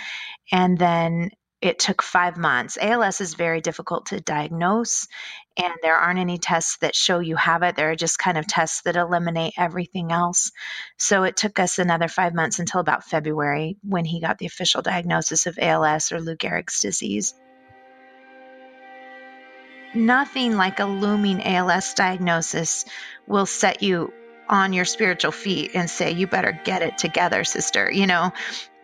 And 0.52 0.78
then 0.78 1.32
it 1.64 1.80
took 1.80 2.02
five 2.02 2.36
months. 2.36 2.78
ALS 2.80 3.22
is 3.22 3.36
very 3.36 3.62
difficult 3.62 4.08
to 4.08 4.20
diagnose, 4.20 5.08
and 5.56 5.74
there 5.82 5.96
aren't 5.96 6.20
any 6.20 6.38
tests 6.38 6.76
that 6.82 6.94
show 6.94 7.20
you 7.20 7.38
have 7.38 7.64
it. 7.64 7.78
There 7.78 7.90
are 7.90 7.96
just 7.96 8.20
kind 8.20 8.38
of 8.38 8.46
tests 8.46 8.82
that 8.82 8.98
eliminate 8.98 9.54
everything 9.58 10.12
else. 10.12 10.52
So 10.98 11.24
it 11.24 11.38
took 11.38 11.60
us 11.60 11.80
another 11.80 12.10
five 12.10 12.34
months 12.34 12.60
until 12.60 12.82
about 12.82 13.06
February 13.06 13.78
when 13.82 14.04
he 14.04 14.20
got 14.20 14.40
the 14.40 14.46
official 14.46 14.82
diagnosis 14.82 15.46
of 15.46 15.58
ALS 15.58 16.12
or 16.12 16.20
Lou 16.20 16.36
Gehrig's 16.36 16.82
disease. 16.82 17.34
Nothing 19.96 20.58
like 20.58 20.82
a 20.82 20.86
looming 20.86 21.42
ALS 21.44 21.94
diagnosis 21.94 22.84
will 23.26 23.46
set 23.46 23.82
you 23.82 24.12
on 24.50 24.74
your 24.74 24.84
spiritual 24.84 25.32
feet 25.32 25.72
and 25.76 25.90
say, 25.90 26.12
You 26.12 26.28
better 26.28 26.60
get 26.66 26.82
it 26.82 26.98
together, 26.98 27.46
sister, 27.46 27.90
you 27.90 28.06
know. 28.06 28.34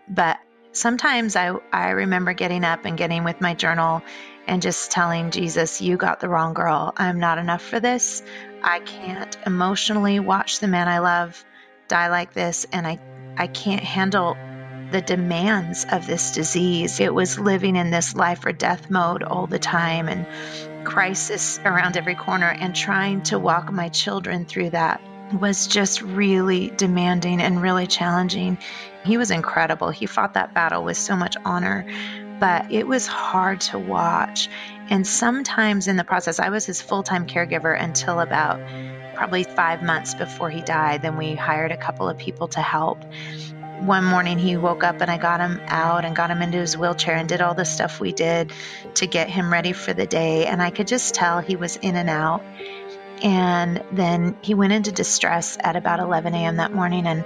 But 0.07 0.39
sometimes 0.71 1.35
I, 1.35 1.53
I 1.71 1.91
remember 1.91 2.33
getting 2.33 2.63
up 2.63 2.85
and 2.85 2.97
getting 2.97 3.23
with 3.23 3.41
my 3.41 3.53
journal 3.53 4.01
and 4.47 4.61
just 4.61 4.91
telling 4.91 5.31
Jesus, 5.31 5.81
You 5.81 5.97
got 5.97 6.19
the 6.19 6.29
wrong 6.29 6.53
girl. 6.53 6.93
I'm 6.97 7.19
not 7.19 7.37
enough 7.37 7.61
for 7.61 7.79
this. 7.79 8.23
I 8.63 8.79
can't 8.79 9.37
emotionally 9.45 10.19
watch 10.19 10.59
the 10.59 10.67
man 10.67 10.87
I 10.87 10.99
love 10.99 11.43
die 11.87 12.09
like 12.09 12.33
this, 12.33 12.65
and 12.71 12.85
I, 12.85 12.99
I 13.37 13.47
can't 13.47 13.83
handle 13.83 14.35
the 14.91 15.01
demands 15.01 15.85
of 15.91 16.07
this 16.07 16.31
disease. 16.31 16.99
It 16.99 17.13
was 17.13 17.39
living 17.39 17.75
in 17.75 17.91
this 17.91 18.15
life 18.15 18.45
or 18.45 18.51
death 18.51 18.89
mode 18.89 19.23
all 19.23 19.47
the 19.47 19.59
time 19.59 20.09
and 20.09 20.25
crisis 20.85 21.59
around 21.63 21.97
every 21.97 22.15
corner, 22.15 22.47
and 22.47 22.75
trying 22.75 23.23
to 23.23 23.37
walk 23.39 23.71
my 23.71 23.89
children 23.89 24.45
through 24.45 24.71
that 24.71 25.01
was 25.33 25.67
just 25.67 26.01
really 26.01 26.69
demanding 26.69 27.41
and 27.41 27.61
really 27.61 27.87
challenging. 27.87 28.57
He 29.09 29.17
was 29.17 29.31
incredible. 29.31 29.89
He 29.89 30.05
fought 30.05 30.35
that 30.35 30.53
battle 30.53 30.83
with 30.83 30.95
so 30.95 31.15
much 31.15 31.35
honor, 31.43 31.83
but 32.39 32.71
it 32.71 32.85
was 32.85 33.07
hard 33.07 33.61
to 33.61 33.79
watch. 33.79 34.47
And 34.91 35.05
sometimes 35.05 35.87
in 35.87 35.97
the 35.97 36.03
process, 36.03 36.39
I 36.39 36.49
was 36.49 36.67
his 36.67 36.79
full 36.79 37.01
time 37.01 37.25
caregiver 37.25 37.75
until 37.81 38.19
about 38.19 38.59
probably 39.15 39.45
five 39.45 39.81
months 39.81 40.13
before 40.13 40.51
he 40.51 40.61
died. 40.61 41.01
Then 41.01 41.17
we 41.17 41.33
hired 41.33 41.71
a 41.71 41.77
couple 41.77 42.07
of 42.07 42.19
people 42.19 42.49
to 42.49 42.61
help. 42.61 43.03
One 43.79 44.05
morning 44.05 44.37
he 44.37 44.57
woke 44.57 44.83
up 44.83 45.01
and 45.01 45.09
I 45.09 45.17
got 45.17 45.39
him 45.39 45.59
out 45.65 46.05
and 46.05 46.15
got 46.15 46.29
him 46.29 46.43
into 46.43 46.59
his 46.59 46.77
wheelchair 46.77 47.15
and 47.15 47.27
did 47.27 47.41
all 47.41 47.55
the 47.55 47.65
stuff 47.65 47.99
we 47.99 48.11
did 48.11 48.53
to 48.93 49.07
get 49.07 49.27
him 49.27 49.51
ready 49.51 49.73
for 49.73 49.91
the 49.91 50.05
day. 50.05 50.45
And 50.45 50.61
I 50.61 50.69
could 50.69 50.87
just 50.87 51.15
tell 51.15 51.39
he 51.39 51.55
was 51.55 51.77
in 51.77 51.95
and 51.95 52.11
out. 52.11 52.43
And 53.23 53.83
then 53.91 54.37
he 54.43 54.53
went 54.53 54.71
into 54.71 54.91
distress 54.91 55.57
at 55.59 55.75
about 55.75 55.99
11 55.99 56.35
a.m. 56.35 56.57
that 56.57 56.71
morning. 56.71 57.07
And 57.07 57.25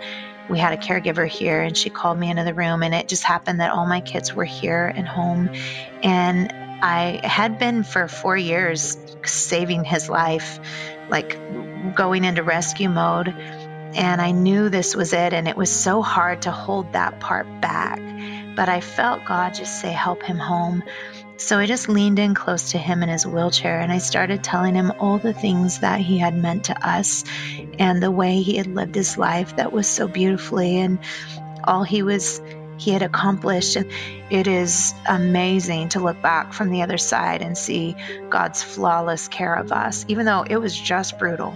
we 0.49 0.59
had 0.59 0.73
a 0.73 0.77
caregiver 0.77 1.27
here 1.27 1.61
and 1.61 1.77
she 1.77 1.89
called 1.89 2.19
me 2.19 2.29
into 2.29 2.43
the 2.43 2.53
room. 2.53 2.83
And 2.83 2.93
it 2.93 3.07
just 3.07 3.23
happened 3.23 3.59
that 3.59 3.71
all 3.71 3.85
my 3.85 4.01
kids 4.01 4.33
were 4.33 4.45
here 4.45 4.91
and 4.93 5.07
home. 5.07 5.49
And 6.01 6.51
I 6.81 7.21
had 7.23 7.59
been 7.59 7.83
for 7.83 8.07
four 8.07 8.35
years 8.35 8.97
saving 9.25 9.85
his 9.85 10.09
life, 10.09 10.59
like 11.09 11.37
going 11.95 12.25
into 12.25 12.43
rescue 12.43 12.89
mode. 12.89 13.29
And 13.95 14.21
I 14.21 14.31
knew 14.31 14.69
this 14.69 14.95
was 14.95 15.13
it. 15.13 15.33
And 15.33 15.47
it 15.47 15.55
was 15.55 15.71
so 15.71 16.01
hard 16.01 16.43
to 16.43 16.51
hold 16.51 16.93
that 16.93 17.19
part 17.19 17.47
back. 17.61 18.01
But 18.55 18.69
I 18.69 18.81
felt 18.81 19.25
God 19.25 19.53
just 19.53 19.79
say, 19.79 19.91
help 19.91 20.23
him 20.23 20.37
home. 20.37 20.83
So 21.37 21.57
I 21.57 21.65
just 21.65 21.89
leaned 21.89 22.19
in 22.19 22.35
close 22.35 22.71
to 22.71 22.77
him 22.77 23.01
in 23.01 23.09
his 23.09 23.25
wheelchair 23.25 23.79
and 23.79 23.91
I 23.91 23.97
started 23.97 24.43
telling 24.43 24.75
him 24.75 24.91
all 24.99 25.17
the 25.17 25.33
things 25.33 25.79
that 25.79 25.99
he 25.99 26.17
had 26.17 26.37
meant 26.37 26.65
to 26.65 26.87
us 26.87 27.23
and 27.79 28.01
the 28.01 28.11
way 28.11 28.41
he 28.41 28.57
had 28.57 28.67
lived 28.67 28.95
his 28.95 29.17
life 29.17 29.55
that 29.55 29.71
was 29.71 29.87
so 29.87 30.07
beautifully 30.07 30.79
and 30.79 30.99
all 31.63 31.83
he 31.83 32.03
was 32.03 32.41
he 32.77 32.91
had 32.91 33.01
accomplished 33.01 33.75
and 33.75 33.91
it 34.29 34.47
is 34.47 34.93
amazing 35.05 35.89
to 35.89 35.99
look 35.99 36.21
back 36.21 36.53
from 36.53 36.69
the 36.69 36.81
other 36.81 36.97
side 36.97 37.41
and 37.41 37.57
see 37.57 37.95
God's 38.29 38.61
flawless 38.61 39.27
care 39.27 39.55
of 39.55 39.71
us 39.71 40.05
even 40.07 40.25
though 40.25 40.43
it 40.47 40.57
was 40.57 40.79
just 40.79 41.17
brutal. 41.17 41.55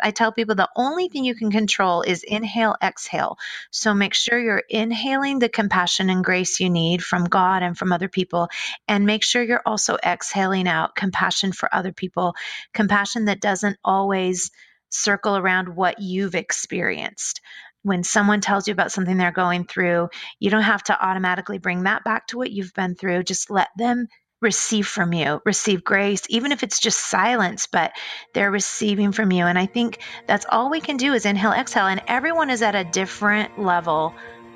I 0.00 0.10
tell 0.10 0.32
people 0.32 0.54
the 0.54 0.68
only 0.76 1.08
thing 1.08 1.24
you 1.24 1.34
can 1.34 1.50
control 1.50 2.02
is 2.02 2.22
inhale, 2.22 2.76
exhale. 2.82 3.38
So 3.70 3.94
make 3.94 4.14
sure 4.14 4.38
you're 4.38 4.62
inhaling 4.68 5.38
the 5.38 5.48
compassion 5.48 6.10
and 6.10 6.24
grace 6.24 6.60
you 6.60 6.70
need 6.70 7.02
from 7.02 7.24
God 7.24 7.62
and 7.62 7.76
from 7.76 7.92
other 7.92 8.08
people. 8.08 8.48
And 8.88 9.06
make 9.06 9.22
sure 9.22 9.42
you're 9.42 9.62
also 9.66 9.96
exhaling 10.04 10.68
out 10.68 10.94
compassion 10.94 11.52
for 11.52 11.74
other 11.74 11.92
people, 11.92 12.34
compassion 12.74 13.26
that 13.26 13.40
doesn't 13.40 13.78
always 13.84 14.50
circle 14.88 15.36
around 15.36 15.74
what 15.74 16.00
you've 16.00 16.34
experienced 16.34 17.40
when 17.86 18.02
someone 18.02 18.40
tells 18.40 18.66
you 18.66 18.72
about 18.72 18.90
something 18.90 19.16
they're 19.16 19.30
going 19.30 19.64
through, 19.64 20.08
you 20.40 20.50
don't 20.50 20.62
have 20.62 20.82
to 20.82 21.06
automatically 21.06 21.58
bring 21.58 21.84
that 21.84 22.02
back 22.02 22.26
to 22.26 22.36
what 22.36 22.50
you've 22.50 22.74
been 22.74 22.96
through. 22.96 23.22
Just 23.22 23.48
let 23.48 23.68
them 23.78 24.08
receive 24.40 24.86
from 24.86 25.12
you, 25.12 25.40
receive 25.44 25.84
grace, 25.84 26.22
even 26.28 26.52
if 26.52 26.62
it's 26.62 26.80
just 26.80 26.98
silence, 26.98 27.68
but 27.70 27.92
they're 28.34 28.50
receiving 28.50 29.12
from 29.12 29.32
you. 29.32 29.44
And 29.46 29.58
I 29.58 29.66
think 29.66 29.98
that's 30.26 30.46
all 30.48 30.70
we 30.70 30.80
can 30.80 30.96
do 30.96 31.14
is 31.14 31.26
inhale, 31.26 31.52
exhale. 31.52 31.86
And 31.86 32.02
everyone 32.06 32.50
is 32.50 32.62
at 32.62 32.74
a 32.74 32.84
different 32.84 33.56
level 33.58 34.14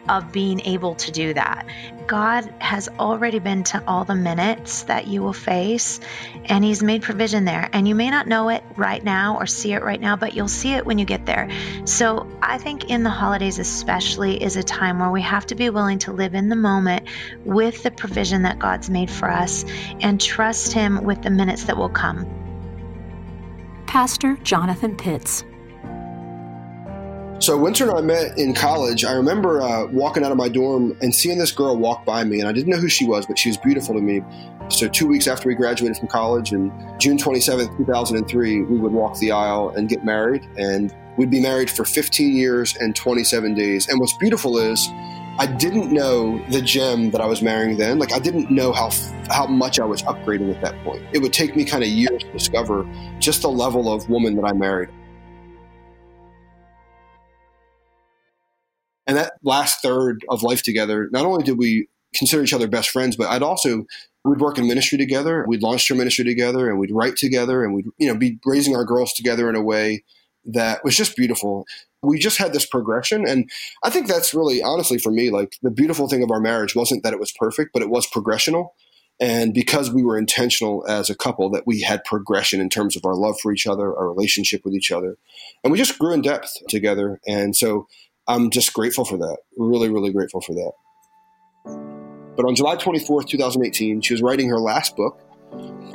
of 0.08 0.32
being 0.32 0.60
able 0.62 0.94
to 0.96 1.10
do 1.10 1.34
that. 1.34 1.66
God 2.06 2.52
has 2.58 2.88
already 2.88 3.38
been 3.38 3.62
to 3.64 3.82
all 3.86 4.04
the 4.04 4.16
minutes 4.16 4.82
that 4.84 5.06
you 5.06 5.22
will 5.22 5.32
face, 5.32 6.00
and 6.46 6.64
He's 6.64 6.82
made 6.82 7.02
provision 7.02 7.44
there. 7.44 7.68
And 7.72 7.86
you 7.86 7.94
may 7.94 8.10
not 8.10 8.26
know 8.26 8.48
it 8.48 8.64
right 8.76 9.02
now 9.02 9.36
or 9.38 9.46
see 9.46 9.72
it 9.72 9.82
right 9.82 10.00
now, 10.00 10.16
but 10.16 10.34
you'll 10.34 10.48
see 10.48 10.72
it 10.72 10.84
when 10.84 10.98
you 10.98 11.04
get 11.04 11.26
there. 11.26 11.48
So 11.84 12.26
I 12.42 12.58
think 12.58 12.90
in 12.90 13.04
the 13.04 13.10
holidays, 13.10 13.58
especially, 13.58 14.42
is 14.42 14.56
a 14.56 14.62
time 14.62 14.98
where 14.98 15.10
we 15.10 15.22
have 15.22 15.46
to 15.46 15.54
be 15.54 15.70
willing 15.70 16.00
to 16.00 16.12
live 16.12 16.34
in 16.34 16.48
the 16.48 16.56
moment 16.56 17.06
with 17.44 17.82
the 17.82 17.90
provision 17.90 18.42
that 18.42 18.58
God's 18.58 18.90
made 18.90 19.10
for 19.10 19.30
us 19.30 19.64
and 20.00 20.20
trust 20.20 20.72
Him 20.72 21.04
with 21.04 21.22
the 21.22 21.30
minutes 21.30 21.64
that 21.64 21.76
will 21.76 21.88
come. 21.88 22.26
Pastor 23.86 24.36
Jonathan 24.42 24.96
Pitts. 24.96 25.44
So 27.40 27.56
Winter 27.56 27.88
and 27.88 27.96
I 27.96 28.02
met 28.02 28.36
in 28.36 28.52
college. 28.52 29.02
I 29.02 29.12
remember 29.12 29.62
uh, 29.62 29.86
walking 29.86 30.24
out 30.24 30.30
of 30.30 30.36
my 30.36 30.50
dorm 30.50 30.94
and 31.00 31.14
seeing 31.14 31.38
this 31.38 31.52
girl 31.52 31.74
walk 31.74 32.04
by 32.04 32.22
me, 32.22 32.38
and 32.38 32.46
I 32.46 32.52
didn't 32.52 32.68
know 32.68 32.76
who 32.76 32.90
she 32.90 33.06
was, 33.06 33.24
but 33.24 33.38
she 33.38 33.48
was 33.48 33.56
beautiful 33.56 33.94
to 33.94 34.00
me. 34.02 34.20
So 34.68 34.88
two 34.88 35.06
weeks 35.06 35.26
after 35.26 35.48
we 35.48 35.54
graduated 35.54 35.96
from 35.96 36.08
college, 36.08 36.52
and 36.52 36.70
June 37.00 37.16
27th, 37.16 37.74
2003, 37.78 38.64
we 38.64 38.76
would 38.76 38.92
walk 38.92 39.18
the 39.20 39.32
aisle 39.32 39.70
and 39.70 39.88
get 39.88 40.04
married, 40.04 40.46
and 40.58 40.94
we'd 41.16 41.30
be 41.30 41.40
married 41.40 41.70
for 41.70 41.86
15 41.86 42.36
years 42.36 42.76
and 42.76 42.94
27 42.94 43.54
days. 43.54 43.88
And 43.88 43.98
what's 43.98 44.16
beautiful 44.18 44.58
is 44.58 44.86
I 45.38 45.46
didn't 45.46 45.90
know 45.90 46.44
the 46.50 46.60
gem 46.60 47.10
that 47.12 47.22
I 47.22 47.26
was 47.26 47.40
marrying 47.40 47.78
then. 47.78 47.98
Like 47.98 48.12
I 48.12 48.18
didn't 48.18 48.50
know 48.50 48.72
how 48.72 48.90
how 49.30 49.46
much 49.46 49.80
I 49.80 49.86
was 49.86 50.02
upgrading 50.02 50.54
at 50.54 50.60
that 50.60 50.78
point. 50.84 51.02
It 51.14 51.20
would 51.20 51.32
take 51.32 51.56
me 51.56 51.64
kind 51.64 51.82
of 51.82 51.88
years 51.88 52.22
to 52.22 52.32
discover 52.32 52.86
just 53.18 53.40
the 53.40 53.48
level 53.48 53.90
of 53.90 54.10
woman 54.10 54.36
that 54.36 54.44
I 54.44 54.52
married. 54.52 54.90
And 59.10 59.18
that 59.18 59.32
last 59.42 59.82
third 59.82 60.24
of 60.28 60.44
life 60.44 60.62
together, 60.62 61.08
not 61.10 61.26
only 61.26 61.42
did 61.42 61.58
we 61.58 61.88
consider 62.14 62.44
each 62.44 62.52
other 62.52 62.68
best 62.68 62.90
friends, 62.90 63.16
but 63.16 63.26
I'd 63.26 63.42
also 63.42 63.84
we'd 64.24 64.38
work 64.38 64.56
in 64.56 64.68
ministry 64.68 64.98
together. 64.98 65.44
We'd 65.48 65.64
launch 65.64 65.90
our 65.90 65.96
ministry 65.96 66.24
together, 66.24 66.70
and 66.70 66.78
we'd 66.78 66.92
write 66.92 67.16
together, 67.16 67.64
and 67.64 67.74
we'd 67.74 67.86
you 67.98 68.06
know 68.06 68.16
be 68.16 68.38
raising 68.46 68.76
our 68.76 68.84
girls 68.84 69.12
together 69.12 69.50
in 69.50 69.56
a 69.56 69.62
way 69.62 70.04
that 70.44 70.84
was 70.84 70.96
just 70.96 71.16
beautiful. 71.16 71.66
We 72.04 72.20
just 72.20 72.38
had 72.38 72.52
this 72.52 72.64
progression, 72.64 73.26
and 73.26 73.50
I 73.82 73.90
think 73.90 74.06
that's 74.06 74.32
really 74.32 74.62
honestly 74.62 74.98
for 74.98 75.10
me 75.10 75.30
like 75.30 75.54
the 75.60 75.72
beautiful 75.72 76.08
thing 76.08 76.22
of 76.22 76.30
our 76.30 76.40
marriage 76.40 76.76
wasn't 76.76 77.02
that 77.02 77.12
it 77.12 77.18
was 77.18 77.32
perfect, 77.32 77.72
but 77.72 77.82
it 77.82 77.90
was 77.90 78.06
progressional. 78.06 78.68
And 79.18 79.52
because 79.52 79.90
we 79.90 80.04
were 80.04 80.18
intentional 80.18 80.86
as 80.86 81.10
a 81.10 81.16
couple, 81.16 81.50
that 81.50 81.66
we 81.66 81.80
had 81.80 82.04
progression 82.04 82.60
in 82.60 82.70
terms 82.70 82.96
of 82.96 83.04
our 83.04 83.16
love 83.16 83.40
for 83.40 83.52
each 83.52 83.66
other, 83.66 83.94
our 83.94 84.08
relationship 84.08 84.64
with 84.64 84.72
each 84.72 84.92
other, 84.92 85.16
and 85.64 85.72
we 85.72 85.78
just 85.78 85.98
grew 85.98 86.14
in 86.14 86.22
depth 86.22 86.52
together. 86.68 87.20
And 87.26 87.56
so 87.56 87.88
I'm 88.30 88.50
just 88.50 88.72
grateful 88.72 89.04
for 89.04 89.16
that. 89.18 89.38
Really, 89.56 89.90
really 89.90 90.12
grateful 90.12 90.40
for 90.40 90.54
that. 90.54 90.72
But 92.36 92.46
on 92.46 92.54
July 92.54 92.76
24th, 92.76 93.26
2018, 93.26 94.00
she 94.02 94.14
was 94.14 94.22
writing 94.22 94.48
her 94.48 94.60
last 94.60 94.94
book. 94.96 95.20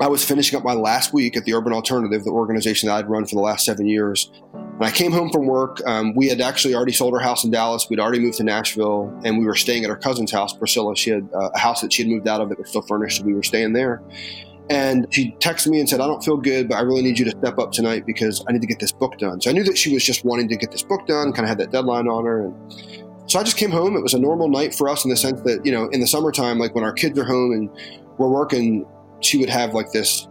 I 0.02 0.08
was 0.08 0.24
finishing 0.26 0.60
up 0.60 0.66
my 0.66 0.74
last 0.74 1.14
week 1.14 1.38
at 1.38 1.46
the 1.46 1.54
Urban 1.54 1.72
Alternative, 1.72 2.22
the 2.22 2.32
organization 2.32 2.90
that 2.90 2.96
I'd 2.96 3.10
run 3.10 3.26
for 3.26 3.36
the 3.36 3.42
last 3.42 3.66
seven 3.66 3.88
years. 3.88 4.30
And 4.54 4.84
I 4.84 4.92
came 4.92 5.14
home 5.14 5.32
from 5.32 5.46
work. 5.46 5.82
Um, 5.88 6.14
we 6.14 6.28
had 6.28 6.42
actually 6.42 6.76
already 6.76 6.92
sold 6.92 7.14
our 7.14 7.22
house 7.22 7.46
in 7.46 7.52
Dallas. 7.52 7.88
We'd 7.90 8.02
already 8.02 8.20
moved 8.20 8.38
to 8.40 8.44
Nashville, 8.44 9.18
and 9.24 9.40
we 9.40 9.46
were 9.46 9.56
staying 9.56 9.86
at 9.86 9.90
our 9.90 9.96
cousin's 9.96 10.34
house, 10.34 10.52
Priscilla. 10.52 10.98
She 10.98 11.12
had 11.12 11.30
uh, 11.34 11.52
a 11.56 11.58
house 11.58 11.80
that 11.80 11.94
she 11.94 12.04
had 12.04 12.12
moved 12.12 12.28
out 12.28 12.42
of 12.42 12.50
that 12.50 12.60
was 12.60 12.68
still 12.68 12.82
furnished, 12.82 13.20
so 13.20 13.24
we 13.24 13.34
were 13.34 13.44
staying 13.44 13.72
there. 13.72 14.04
And 14.70 15.08
she 15.12 15.32
texted 15.40 15.68
me 15.68 15.80
and 15.80 15.88
said, 15.88 16.02
I 16.02 16.08
don't 16.08 16.24
feel 16.24 16.38
good, 16.38 16.70
but 16.70 16.76
I 16.76 16.82
really 16.82 17.04
need 17.04 17.20
you 17.20 17.26
to 17.26 17.32
step 17.32 17.60
up 17.60 17.72
tonight 17.72 18.06
because 18.06 18.44
I 18.48 18.52
need 18.52 18.62
to 18.62 18.68
get 18.68 18.80
this 18.80 18.92
book 18.92 19.18
done. 19.20 19.40
So 19.40 19.50
I 19.50 19.54
knew 19.54 19.64
that 19.64 19.78
she 19.78 19.94
was 19.94 20.04
just 20.04 20.26
wanting 20.26 20.48
to 20.50 20.56
get 20.56 20.72
this 20.72 20.82
book 20.82 21.06
done, 21.06 21.32
kind 21.34 21.44
of 21.44 21.50
had 21.50 21.60
that 21.60 21.72
deadline 21.72 22.08
on 22.08 22.26
her. 22.26 22.46
And 22.46 23.30
so 23.30 23.40
I 23.40 23.44
just 23.44 23.58
came 23.58 23.72
home. 23.72 23.96
It 23.96 24.02
was 24.02 24.14
a 24.14 24.20
normal 24.20 24.50
night 24.50 24.74
for 24.74 24.90
us 24.90 25.06
in 25.06 25.12
the 25.12 25.18
sense 25.18 25.42
that, 25.42 25.66
you 25.66 25.72
know, 25.72 25.88
in 25.90 26.00
the 26.00 26.08
summertime, 26.08 26.58
like 26.58 26.74
when 26.74 26.84
our 26.84 26.94
kids 26.94 27.18
are 27.20 27.24
home 27.24 27.52
and 27.52 27.70
we're 28.18 28.30
working, 28.30 28.86
she 29.20 29.38
would 29.38 29.50
have 29.50 29.74
like 29.74 29.92
this 29.92 30.28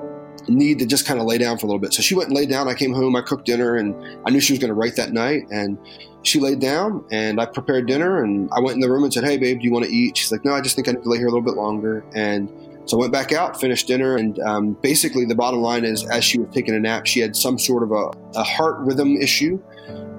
need 0.49 0.79
to 0.79 0.87
just 0.87 1.07
kind 1.07 1.21
of 1.21 1.27
lay 1.27 1.39
down 1.39 1.59
for 1.59 1.67
a 1.67 1.69
little 1.69 1.81
bit. 1.81 1.95
So 1.95 2.03
she 2.03 2.15
went 2.15 2.29
and 2.29 2.37
laid 2.37 2.49
down. 2.49 2.69
I 2.69 2.75
came 2.75 2.93
home, 2.93 3.17
I 3.17 3.23
cooked 3.23 3.47
dinner, 3.47 3.77
and 3.77 3.95
I 4.27 4.31
knew 4.31 4.41
she 4.41 4.53
was 4.53 4.59
going 4.59 4.69
to 4.69 4.75
write 4.75 4.97
that 4.97 5.13
night. 5.13 5.45
And 5.51 5.79
she 6.23 6.41
laid 6.41 6.61
down, 6.61 7.05
and 7.11 7.41
I 7.41 7.47
prepared 7.47 7.87
dinner, 7.87 8.23
and 8.23 8.51
I 8.53 8.61
went 8.61 8.75
in 8.75 8.81
the 8.81 8.91
room 8.91 9.05
and 9.05 9.13
said, 9.13 9.25
Hey, 9.25 9.37
babe, 9.37 9.61
do 9.61 9.65
you 9.65 9.73
want 9.73 9.85
to 9.85 9.91
eat? 9.91 10.17
She's 10.17 10.33
like, 10.33 10.45
No, 10.45 10.53
I 10.53 10.61
just 10.61 10.75
think 10.75 10.89
I 10.89 10.93
need 10.93 11.03
to 11.03 11.09
lay 11.09 11.19
here 11.19 11.29
a 11.29 11.31
little 11.31 11.43
bit 11.43 11.55
longer. 11.55 12.05
And 12.15 12.51
so 12.87 12.99
I 12.99 13.01
went 13.01 13.13
back 13.13 13.33
out, 13.33 13.59
finished 13.59 13.87
dinner, 13.87 14.17
and 14.17 14.39
um, 14.41 14.73
basically 14.83 15.25
the 15.25 15.35
bottom 15.35 15.61
line 15.61 15.85
is 15.85 16.07
as 16.09 16.25
she 16.25 16.39
was 16.39 16.53
taking 16.53 16.75
a 16.75 16.81
nap, 16.81 17.07
she 17.07 17.21
had 17.21 17.35
some 17.35 17.59
sort 17.59 17.83
of 17.83 17.93
a, 17.93 18.11
a 18.39 18.43
heart 18.43 18.77
rhythm 18.81 19.17
issue. 19.17 19.59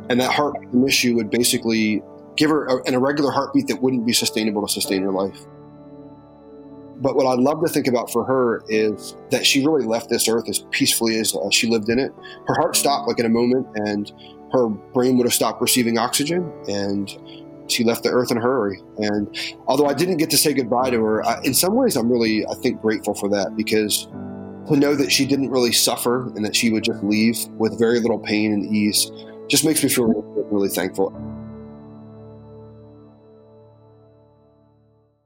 And 0.10 0.20
that 0.20 0.32
heart 0.32 0.56
rhythm 0.60 0.88
issue 0.88 1.16
would 1.16 1.30
basically 1.30 2.02
give 2.38 2.50
her 2.50 2.66
a, 2.66 2.84
an 2.88 2.96
irregular 2.96 3.32
heartbeat 3.32 3.68
that 3.68 3.82
wouldn't 3.82 4.06
be 4.06 4.14
sustainable 4.14 4.66
to 4.66 4.72
sustain 4.72 5.04
her 5.04 5.12
life. 5.12 5.46
But 6.98 7.16
what 7.16 7.28
I'd 7.28 7.40
love 7.40 7.62
to 7.62 7.68
think 7.68 7.88
about 7.88 8.12
for 8.12 8.24
her 8.24 8.64
is 8.68 9.16
that 9.30 9.46
she 9.46 9.66
really 9.66 9.86
left 9.86 10.10
this 10.10 10.28
earth 10.28 10.50
as 10.50 10.66
peacefully 10.72 11.20
as 11.20 11.36
uh, 11.36 11.50
she 11.52 11.68
lived 11.68 11.90
in 11.90 12.00
it. 12.00 12.12
Her 12.48 12.56
heart 12.56 12.76
stopped 12.76 13.08
like 13.08 13.20
in 13.20 13.26
a 13.26 13.30
moment, 13.30 13.68
and 13.76 14.12
her 14.54 14.70
brain 14.70 15.18
would 15.18 15.26
have 15.26 15.34
stopped 15.34 15.62
receiving 15.62 15.98
oxygen, 15.98 16.52
and 16.68 17.10
she 17.68 17.84
left 17.84 18.04
the 18.04 18.10
earth 18.10 18.32
in 18.32 18.38
a 18.38 18.42
hurry. 18.42 18.82
And 18.98 19.28
although 19.68 19.88
I 19.88 19.94
didn't 19.94 20.18
get 20.18 20.30
to 20.32 20.38
say 20.38 20.54
goodbye 20.54 20.90
to 20.92 21.02
her, 21.02 21.26
I, 21.26 21.42
in 21.44 21.54
some 21.54 21.76
ways, 21.76 21.96
I'm 21.96 22.12
really, 22.12 22.46
I 22.46 22.54
think, 22.56 22.82
grateful 22.82 23.14
for 23.14 23.30
that 23.30 23.56
because 23.56 24.08
to 24.68 24.76
know 24.76 24.96
that 24.96 25.12
she 25.12 25.26
didn't 25.26 25.50
really 25.50 25.72
suffer 25.72 26.28
and 26.36 26.44
that 26.46 26.56
she 26.56 26.72
would 26.72 26.84
just 26.84 27.04
leave 27.04 27.38
with 27.58 27.78
very 27.78 28.00
little 28.00 28.20
pain 28.20 28.52
and 28.52 28.74
ease 28.74 29.12
just 29.48 29.64
makes 29.64 29.84
me 29.84 29.90
feel 29.90 30.06
really, 30.06 30.48
really 30.50 30.70
thankful. 30.70 31.14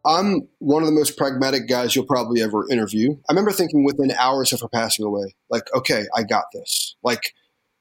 I'm 0.06 0.47
one 0.60 0.82
of 0.82 0.88
the 0.88 0.93
most 0.93 1.17
pragmatic 1.17 1.67
guys 1.67 1.95
you'll 1.95 2.06
probably 2.06 2.41
ever 2.41 2.69
interview. 2.69 3.15
I 3.30 3.34
remember 3.34 3.52
thinking 3.52 3.84
within 3.84 4.12
hours 4.12 4.52
of 4.54 4.62
her 4.62 4.67
passing 4.67 5.06
away, 5.06 5.36
like, 5.49 5.63
okay, 5.75 6.06
I 6.15 6.23
got 6.23 6.45
this. 6.54 6.95
Like, 7.04 7.34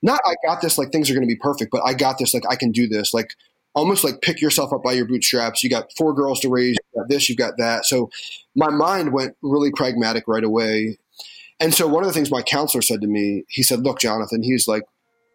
not 0.02 0.20
I 0.26 0.34
got 0.44 0.60
this, 0.60 0.78
like 0.78 0.90
things 0.90 1.10
are 1.10 1.14
going 1.14 1.26
to 1.26 1.32
be 1.32 1.38
perfect, 1.40 1.70
but 1.70 1.82
I 1.84 1.94
got 1.94 2.18
this, 2.18 2.34
like 2.34 2.44
I 2.48 2.56
can 2.56 2.70
do 2.70 2.86
this. 2.86 3.14
Like, 3.14 3.34
almost 3.78 4.02
like 4.02 4.20
pick 4.22 4.40
yourself 4.40 4.72
up 4.72 4.82
by 4.82 4.92
your 4.92 5.06
bootstraps. 5.06 5.62
You 5.62 5.70
got 5.70 5.92
four 5.96 6.12
girls 6.12 6.40
to 6.40 6.48
raise, 6.48 6.74
you 6.74 7.00
got 7.00 7.08
this, 7.08 7.28
you've 7.28 7.38
got 7.38 7.56
that. 7.58 7.86
So 7.86 8.10
my 8.56 8.70
mind 8.70 9.12
went 9.12 9.36
really 9.40 9.70
pragmatic 9.70 10.24
right 10.26 10.44
away. 10.44 10.98
And 11.60 11.72
so 11.72 11.86
one 11.86 12.02
of 12.02 12.08
the 12.08 12.12
things 12.12 12.30
my 12.30 12.42
counselor 12.42 12.82
said 12.82 13.00
to 13.00 13.06
me, 13.06 13.44
he 13.48 13.62
said, 13.62 13.80
Look, 13.80 14.00
Jonathan, 14.00 14.42
he's 14.42 14.68
like, 14.68 14.82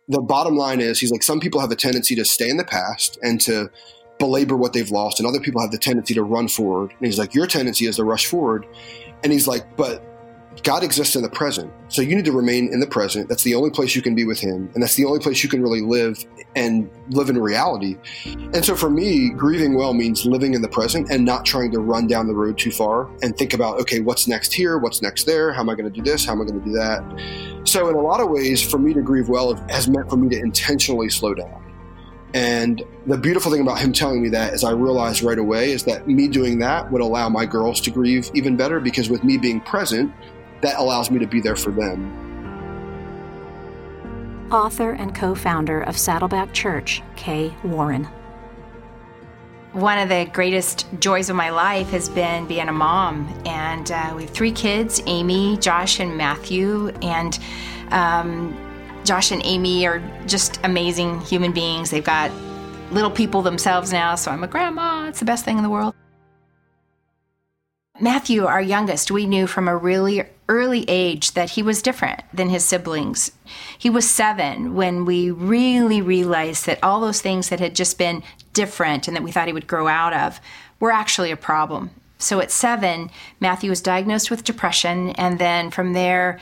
the 0.10 0.21
bottom 0.21 0.58
line 0.58 0.82
is, 0.82 0.99
he's 0.99 1.12
like, 1.12 1.23
some 1.23 1.39
people 1.39 1.62
have 1.62 1.71
a 1.71 1.75
tendency 1.75 2.15
to 2.15 2.25
stay 2.25 2.49
in 2.49 2.58
the 2.58 2.65
past 2.65 3.17
and 3.23 3.39
to 3.41 3.69
belabor 4.19 4.58
what 4.58 4.73
they've 4.73 4.91
lost, 4.91 5.19
and 5.19 5.27
other 5.27 5.39
people 5.39 5.62
have 5.62 5.71
the 5.71 5.77
tendency 5.77 6.13
to 6.13 6.23
run 6.23 6.47
forward. 6.49 6.91
And 6.91 7.06
he's 7.06 7.17
like, 7.17 7.34
Your 7.34 7.47
tendency 7.47 7.86
is 7.86 7.95
to 7.95 8.03
rush 8.03 8.25
forward. 8.25 8.65
And 9.23 9.32
he's 9.32 9.47
like, 9.47 9.77
But 9.77 10.03
God 10.63 10.82
exists 10.82 11.17
in 11.17 11.23
the 11.23 11.30
present. 11.30 11.71
So 11.89 12.02
you 12.02 12.15
need 12.15 12.23
to 12.23 12.32
remain 12.32 12.71
in 12.71 12.80
the 12.80 12.88
present. 12.88 13.28
That's 13.28 13.43
the 13.43 13.54
only 13.54 13.69
place 13.69 13.95
you 13.95 14.02
can 14.02 14.15
be 14.15 14.23
with 14.23 14.39
Him. 14.39 14.69
And 14.73 14.82
that's 14.82 14.95
the 14.95 15.04
only 15.04 15.19
place 15.19 15.43
you 15.43 15.49
can 15.49 15.62
really 15.62 15.82
live 15.82 16.23
and 16.56 16.89
live 17.10 17.30
in 17.30 17.38
reality. 17.38 17.97
And 18.26 18.63
so 18.63 18.73
for 18.73 18.89
me, 18.89 19.30
grieving 19.30 19.76
well 19.76 19.93
means 19.93 20.26
living 20.26 20.54
in 20.54 20.62
the 20.62 20.69
present 20.69 21.12
and 21.12 21.26
not 21.26 21.43
trying 21.43 21.71
to 21.73 21.80
run 21.80 22.08
down 22.08 22.28
the 22.28 22.34
road 22.34 22.58
too 22.58 22.71
far 22.71 23.10
and 23.21 23.38
think 23.38 23.54
about, 23.54 23.80
okay, 23.82 23.99
what's 23.99 24.26
next 24.26 24.54
here? 24.54 24.78
What's 24.78 25.02
next 25.02 25.26
there? 25.26 25.52
How 25.52 25.62
am 25.62 25.69
I 25.69 25.76
going 25.76 25.91
to 25.91 26.02
do 26.02 26.02
this? 26.02 26.26
How 26.26 26.32
am 26.32 26.41
I 26.41 26.45
going 26.45 26.60
to 26.62 26.65
do 26.65 26.73
that? 26.73 27.67
So 27.67 27.89
in 27.89 27.95
a 27.95 28.02
lot 28.02 28.21
of 28.21 28.30
ways, 28.30 28.62
for 28.62 28.78
me 28.78 28.93
to 28.93 29.02
grieve 29.02 29.28
well 29.28 29.54
has 29.69 29.89
meant 29.89 30.10
for 30.10 30.15
me 30.15 30.30
to 30.30 30.39
intentionally 30.39 31.10
slow 31.10 31.34
down. 31.34 31.63
And 32.34 32.82
the 33.06 33.17
beautiful 33.17 33.52
thing 33.52 33.62
about 33.62 33.80
him 33.80 33.93
telling 33.93 34.21
me 34.21 34.30
that 34.30 34.54
is 34.54 34.63
I 34.63 34.71
realized 34.71 35.21
right 35.21 35.38
away 35.38 35.71
is 35.71 35.84
that 35.84 36.08
me 36.08 36.28
doing 36.28 36.58
that 36.60 36.91
would 36.91 37.02
allow 37.02 37.30
my 37.30 37.45
girls 37.45 37.80
to 37.82 37.91
grieve 37.91 38.32
even 38.34 38.58
better 38.58 38.80
because 38.80 39.10
with 39.10 39.23
me 39.23 39.38
being 39.38 39.62
present, 39.62 40.12
that 40.63 40.80
allows 40.80 41.12
me 41.12 41.19
to 41.19 41.28
be 41.28 41.39
there 41.39 41.56
for 41.56 41.71
them. 41.71 42.19
Author 44.52 44.91
and 44.91 45.13
co 45.13 45.36
founder 45.36 45.82
of 45.82 45.97
Saddleback 45.97 46.54
Church, 46.54 47.04
Kay 47.15 47.54
Warren. 47.63 48.08
One 49.73 49.97
of 49.97 50.10
the 50.10 50.30
greatest 50.32 50.86
joys 50.99 51.30
of 51.30 51.36
my 51.36 51.49
life 51.49 51.89
has 51.89 52.08
been 52.08 52.47
being 52.47 52.69
a 52.69 52.71
mom. 52.71 53.28
And 53.45 53.91
uh, 53.91 54.13
we 54.15 54.23
have 54.23 54.32
three 54.32 54.52
kids 54.52 55.02
Amy, 55.08 55.58
Josh, 55.58 55.99
and 55.99 56.15
Matthew. 56.15 56.89
And 57.02 57.39
um, 57.89 58.56
Josh 59.04 59.32
and 59.32 59.41
Amy 59.43 59.88
are 59.88 59.99
just 60.28 60.60
amazing 60.63 61.19
human 61.21 61.52
beings. 61.52 61.89
They've 61.89 62.04
got 62.04 62.32
little 62.91 63.10
people 63.10 63.41
themselves 63.41 63.91
now, 63.91 64.13
so 64.13 64.30
I'm 64.30 64.43
a 64.43 64.47
grandma. 64.47 65.08
It's 65.08 65.19
the 65.19 65.26
best 65.26 65.43
thing 65.43 65.58
in 65.58 65.63
the 65.63 65.69
world. 65.69 65.95
Matthew, 67.99 68.45
our 68.45 68.62
youngest, 68.62 69.12
we 69.12 69.26
knew 69.26 69.47
from 69.47 69.67
a 69.67 69.76
really 69.76 70.23
early 70.49 70.86
age 70.88 71.34
that 71.34 71.51
he 71.51 71.63
was 71.63 71.82
different 71.82 72.21
than 72.34 72.49
his 72.49 72.65
siblings. 72.65 73.32
He 73.77 73.89
was 73.89 74.10
seven 74.10 74.75
when 74.75 75.06
we 75.06 75.32
really 75.32 76.01
realized 76.01 76.65
that 76.65 76.84
all 76.84 77.01
those 77.01 77.21
things 77.21 77.49
that 77.49 77.60
had 77.60 77.75
just 77.75 77.97
been 77.97 78.23
different 78.53 79.08
and 79.08 79.15
that 79.15 79.23
we 79.23 79.32
thought 79.32 79.47
he 79.47 79.53
would 79.53 79.67
grow 79.67 79.88
out 79.88 80.13
of 80.13 80.39
were 80.79 80.91
actually 80.91 81.32
a 81.32 81.38
problem. 81.38 81.91
So 82.17 82.39
at 82.39 82.51
seven, 82.51 83.10
Matthew 83.39 83.69
was 83.69 83.82
diagnosed 83.82 84.32
with 84.32 84.45
depression, 84.45 85.10
and 85.12 85.39
then 85.39 85.71
from 85.71 85.91
there, 85.93 86.39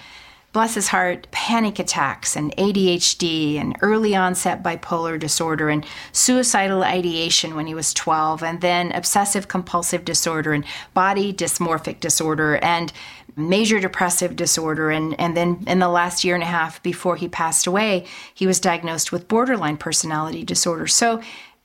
bless 0.54 0.76
his 0.76 0.90
heart, 0.90 1.28
panic 1.32 1.80
attacks 1.80 2.36
and 2.36 2.56
ADHD 2.58 3.56
and 3.56 3.78
early 3.82 4.16
onset 4.16 4.62
bipolar 4.62 5.18
disorder 5.18 5.70
and 5.70 5.86
suicidal 6.12 6.84
ideation 6.84 7.56
when 7.56 7.68
he 7.68 7.74
was 7.74 7.94
12, 7.94 8.44
and 8.44 8.62
then 8.62 8.92
obsessive 8.92 9.48
compulsive 9.48 10.04
disorder 10.04 10.54
and 10.54 10.66
body 10.94 11.34
dysmorphic 11.34 12.00
disorder 12.00 12.58
and 12.58 12.92
major 13.36 13.80
depressive 13.80 14.36
disorder. 14.36 14.92
And, 14.92 15.20
and 15.20 15.36
then 15.36 15.64
in 15.68 15.80
the 15.80 15.90
last 15.90 16.24
year 16.24 16.36
and 16.36 16.44
a 16.44 16.48
half 16.48 16.82
before 16.84 17.16
he 17.16 17.28
passed 17.28 17.68
away, 17.68 18.06
he 18.34 18.48
was 18.48 18.60
diagnosed 18.60 19.12
with 19.12 19.28
borderline 19.28 19.78
personality 19.78 20.44
disorder. 20.44 20.88
So 20.88 21.22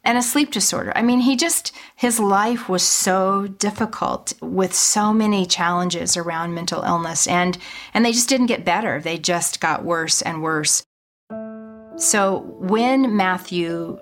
and 0.06 0.16
a 0.16 0.22
sleep 0.22 0.52
disorder. 0.52 0.92
I 0.94 1.02
mean, 1.02 1.18
he 1.18 1.34
just, 1.34 1.72
his 1.96 2.20
life 2.20 2.68
was 2.68 2.84
so 2.84 3.48
difficult 3.48 4.34
with 4.40 4.72
so 4.72 5.12
many 5.12 5.44
challenges 5.44 6.16
around 6.16 6.54
mental 6.54 6.82
illness 6.82 7.26
and, 7.26 7.58
and 7.92 8.04
they 8.04 8.12
just 8.12 8.28
didn't 8.28 8.46
get 8.46 8.64
better. 8.64 9.00
They 9.00 9.18
just 9.18 9.60
got 9.60 9.84
worse 9.84 10.22
and 10.22 10.42
worse. 10.42 10.84
So 11.96 12.44
when 12.58 13.16
Matthew 13.16 13.98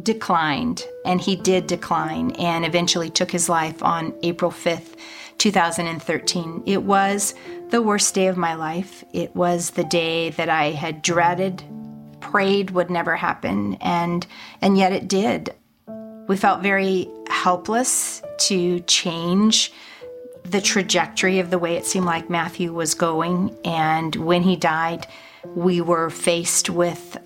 declined, 0.00 0.84
and 1.04 1.20
he 1.20 1.36
did 1.36 1.66
decline 1.66 2.30
and 2.32 2.64
eventually 2.64 3.10
took 3.10 3.30
his 3.30 3.48
life 3.48 3.82
on 3.82 4.14
April 4.22 4.50
5th, 4.50 4.96
2013, 5.42 6.62
it 6.66 6.84
was 6.84 7.34
the 7.70 7.82
worst 7.82 8.14
day 8.14 8.28
of 8.28 8.36
my 8.36 8.54
life. 8.54 9.02
It 9.12 9.34
was 9.34 9.70
the 9.70 9.82
day 9.82 10.30
that 10.30 10.48
I 10.48 10.70
had 10.70 11.02
dreaded 11.02 11.64
prayed 12.20 12.70
would 12.70 12.88
never 12.88 13.16
happen 13.16 13.74
and 13.80 14.24
and 14.60 14.78
yet 14.78 14.92
it 14.92 15.08
did. 15.08 15.52
We 16.28 16.36
felt 16.36 16.62
very 16.62 17.08
helpless 17.28 18.22
to 18.38 18.78
change 18.82 19.72
the 20.44 20.60
trajectory 20.60 21.40
of 21.40 21.50
the 21.50 21.58
way 21.58 21.74
it 21.74 21.86
seemed 21.86 22.06
like 22.06 22.30
Matthew 22.30 22.72
was 22.72 22.94
going 22.94 23.56
and 23.64 24.14
when 24.14 24.44
he 24.44 24.54
died 24.54 25.08
we 25.56 25.80
were 25.80 26.08
faced 26.08 26.70
with 26.70 27.18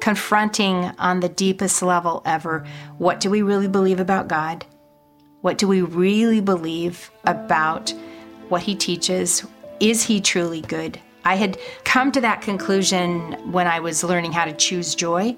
confronting 0.00 0.92
on 0.98 1.20
the 1.20 1.28
deepest 1.28 1.82
level 1.82 2.22
ever 2.24 2.64
what 2.96 3.20
do 3.20 3.28
we 3.28 3.42
really 3.42 3.68
believe 3.68 4.00
about 4.00 4.28
God? 4.28 4.64
What 5.42 5.56
do 5.56 5.66
we 5.66 5.80
really 5.80 6.40
believe 6.40 7.10
about 7.24 7.94
what 8.50 8.62
he 8.62 8.74
teaches? 8.74 9.44
Is 9.80 10.04
he 10.04 10.20
truly 10.20 10.60
good? 10.60 11.00
I 11.24 11.36
had 11.36 11.58
come 11.84 12.12
to 12.12 12.20
that 12.20 12.42
conclusion 12.42 13.32
when 13.50 13.66
I 13.66 13.80
was 13.80 14.04
learning 14.04 14.32
how 14.32 14.44
to 14.44 14.52
choose 14.52 14.94
joy, 14.94 15.36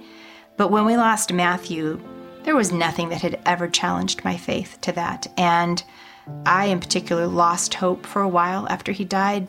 but 0.56 0.70
when 0.72 0.84
we 0.84 0.96
lost 0.96 1.32
Matthew, 1.32 2.00
there 2.42 2.56
was 2.56 2.72
nothing 2.72 3.10
that 3.10 3.22
had 3.22 3.40
ever 3.46 3.68
challenged 3.68 4.24
my 4.24 4.36
faith 4.36 4.78
to 4.80 4.92
that. 4.92 5.28
And 5.36 5.82
I, 6.46 6.66
in 6.66 6.80
particular, 6.80 7.28
lost 7.28 7.74
hope 7.74 8.04
for 8.04 8.22
a 8.22 8.28
while 8.28 8.68
after 8.68 8.90
he 8.90 9.04
died. 9.04 9.46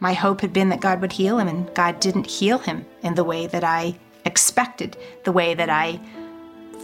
My 0.00 0.14
hope 0.14 0.40
had 0.40 0.52
been 0.52 0.70
that 0.70 0.80
God 0.80 1.02
would 1.02 1.12
heal 1.12 1.38
him, 1.38 1.48
and 1.48 1.72
God 1.74 2.00
didn't 2.00 2.26
heal 2.26 2.58
him 2.58 2.86
in 3.02 3.14
the 3.14 3.24
way 3.24 3.46
that 3.46 3.64
I 3.64 3.98
expected, 4.24 4.96
the 5.24 5.32
way 5.32 5.52
that 5.54 5.68
I 5.68 6.00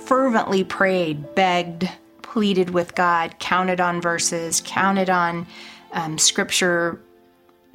fervently 0.07 0.65
prayed, 0.65 1.35
begged, 1.35 1.91
pleaded 2.33 2.71
with 2.71 2.95
God, 2.95 3.39
counted 3.39 3.79
on 3.79 4.01
verses, 4.01 4.63
counted 4.65 5.11
on 5.11 5.47
um, 5.93 6.17
scripture 6.17 6.99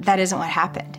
that 0.00 0.18
isn't 0.18 0.36
what 0.36 0.48
happened. 0.48 0.98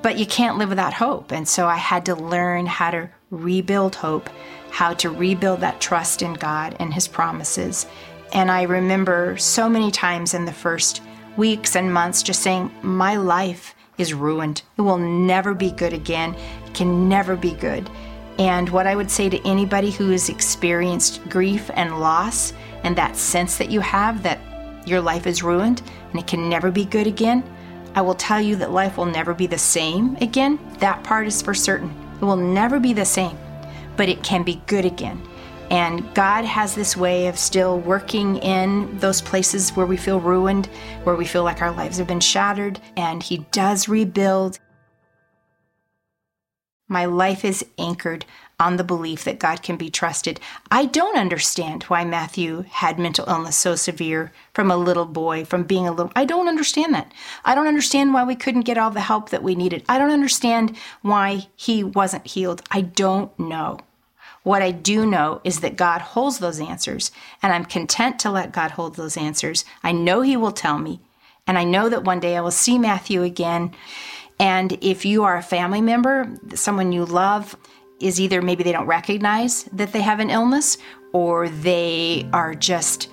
But 0.00 0.18
you 0.18 0.24
can't 0.24 0.56
live 0.56 0.70
without 0.70 0.94
hope. 0.94 1.32
And 1.32 1.46
so 1.46 1.66
I 1.66 1.76
had 1.76 2.06
to 2.06 2.14
learn 2.14 2.64
how 2.64 2.90
to 2.90 3.10
rebuild 3.30 3.94
hope, 3.94 4.30
how 4.70 4.94
to 4.94 5.10
rebuild 5.10 5.60
that 5.60 5.82
trust 5.82 6.22
in 6.22 6.32
God 6.32 6.74
and 6.78 6.94
His 6.94 7.06
promises. 7.06 7.84
And 8.32 8.50
I 8.50 8.62
remember 8.62 9.36
so 9.36 9.68
many 9.68 9.90
times 9.90 10.32
in 10.32 10.46
the 10.46 10.52
first 10.52 11.02
weeks 11.36 11.76
and 11.76 11.92
months 11.92 12.22
just 12.22 12.42
saying, 12.42 12.70
My 12.82 13.16
life 13.16 13.74
is 13.98 14.14
ruined. 14.14 14.62
It 14.78 14.82
will 14.82 14.98
never 14.98 15.52
be 15.52 15.72
good 15.72 15.92
again. 15.92 16.34
It 16.66 16.72
can 16.72 17.06
never 17.06 17.36
be 17.36 17.52
good. 17.52 17.90
And 18.38 18.70
what 18.70 18.86
I 18.86 18.96
would 18.96 19.10
say 19.10 19.28
to 19.28 19.46
anybody 19.46 19.90
who 19.90 20.08
has 20.10 20.30
experienced 20.30 21.22
grief 21.28 21.70
and 21.74 22.00
loss 22.00 22.54
and 22.84 22.96
that 22.96 23.16
sense 23.16 23.58
that 23.58 23.70
you 23.70 23.80
have 23.80 24.22
that 24.22 24.40
your 24.86 25.00
life 25.00 25.26
is 25.26 25.42
ruined 25.42 25.82
and 26.10 26.20
it 26.20 26.26
can 26.26 26.48
never 26.48 26.70
be 26.70 26.84
good 26.84 27.06
again, 27.06 27.44
I 27.94 28.00
will 28.00 28.14
tell 28.14 28.40
you 28.40 28.56
that 28.56 28.70
life 28.70 28.96
will 28.96 29.06
never 29.06 29.34
be 29.34 29.46
the 29.46 29.58
same 29.58 30.16
again. 30.16 30.58
That 30.78 31.04
part 31.04 31.26
is 31.26 31.42
for 31.42 31.54
certain. 31.54 31.90
It 32.20 32.24
will 32.24 32.36
never 32.36 32.80
be 32.80 32.92
the 32.92 33.04
same, 33.04 33.36
but 33.96 34.08
it 34.08 34.22
can 34.22 34.42
be 34.42 34.62
good 34.66 34.84
again. 34.84 35.20
And 35.70 36.14
God 36.14 36.44
has 36.44 36.74
this 36.74 36.96
way 36.96 37.28
of 37.28 37.38
still 37.38 37.78
working 37.80 38.36
in 38.38 38.98
those 38.98 39.22
places 39.22 39.70
where 39.70 39.86
we 39.86 39.96
feel 39.96 40.20
ruined, 40.20 40.66
where 41.04 41.16
we 41.16 41.24
feel 41.24 41.44
like 41.44 41.62
our 41.62 41.72
lives 41.72 41.98
have 41.98 42.06
been 42.06 42.20
shattered, 42.20 42.78
and 42.96 43.22
He 43.22 43.38
does 43.52 43.88
rebuild. 43.88 44.58
My 46.88 47.06
life 47.06 47.42
is 47.44 47.64
anchored 47.78 48.26
on 48.62 48.76
the 48.76 48.84
belief 48.84 49.24
that 49.24 49.40
God 49.40 49.60
can 49.62 49.76
be 49.76 49.90
trusted. 49.90 50.38
I 50.70 50.86
don't 50.86 51.18
understand 51.18 51.82
why 51.84 52.04
Matthew 52.04 52.64
had 52.70 52.96
mental 52.96 53.28
illness 53.28 53.56
so 53.56 53.74
severe 53.74 54.32
from 54.54 54.70
a 54.70 54.76
little 54.76 55.04
boy, 55.04 55.44
from 55.44 55.64
being 55.64 55.88
a 55.88 55.92
little. 55.92 56.12
I 56.14 56.24
don't 56.24 56.46
understand 56.46 56.94
that. 56.94 57.12
I 57.44 57.56
don't 57.56 57.66
understand 57.66 58.14
why 58.14 58.22
we 58.22 58.36
couldn't 58.36 58.62
get 58.62 58.78
all 58.78 58.92
the 58.92 59.00
help 59.00 59.30
that 59.30 59.42
we 59.42 59.56
needed. 59.56 59.82
I 59.88 59.98
don't 59.98 60.12
understand 60.12 60.76
why 61.02 61.48
he 61.56 61.82
wasn't 61.82 62.28
healed. 62.28 62.62
I 62.70 62.82
don't 62.82 63.36
know. 63.36 63.80
What 64.44 64.62
I 64.62 64.70
do 64.70 65.06
know 65.06 65.40
is 65.42 65.60
that 65.60 65.76
God 65.76 66.00
holds 66.00 66.38
those 66.38 66.60
answers, 66.60 67.10
and 67.42 67.52
I'm 67.52 67.64
content 67.64 68.20
to 68.20 68.30
let 68.30 68.52
God 68.52 68.72
hold 68.72 68.94
those 68.94 69.16
answers. 69.16 69.64
I 69.82 69.92
know 69.92 70.22
He 70.22 70.36
will 70.36 70.50
tell 70.50 70.80
me, 70.80 71.00
and 71.46 71.56
I 71.56 71.62
know 71.62 71.88
that 71.88 72.02
one 72.02 72.18
day 72.18 72.36
I 72.36 72.40
will 72.40 72.50
see 72.50 72.76
Matthew 72.76 73.22
again 73.22 73.72
and 74.42 74.76
if 74.80 75.04
you 75.04 75.22
are 75.22 75.36
a 75.36 75.42
family 75.42 75.80
member, 75.80 76.28
someone 76.56 76.90
you 76.90 77.04
love, 77.04 77.56
is 78.02 78.20
either 78.20 78.42
maybe 78.42 78.62
they 78.62 78.72
don't 78.72 78.86
recognize 78.86 79.64
that 79.64 79.92
they 79.92 80.02
have 80.02 80.20
an 80.20 80.30
illness 80.30 80.78
or 81.12 81.48
they 81.48 82.28
are 82.32 82.54
just 82.54 83.08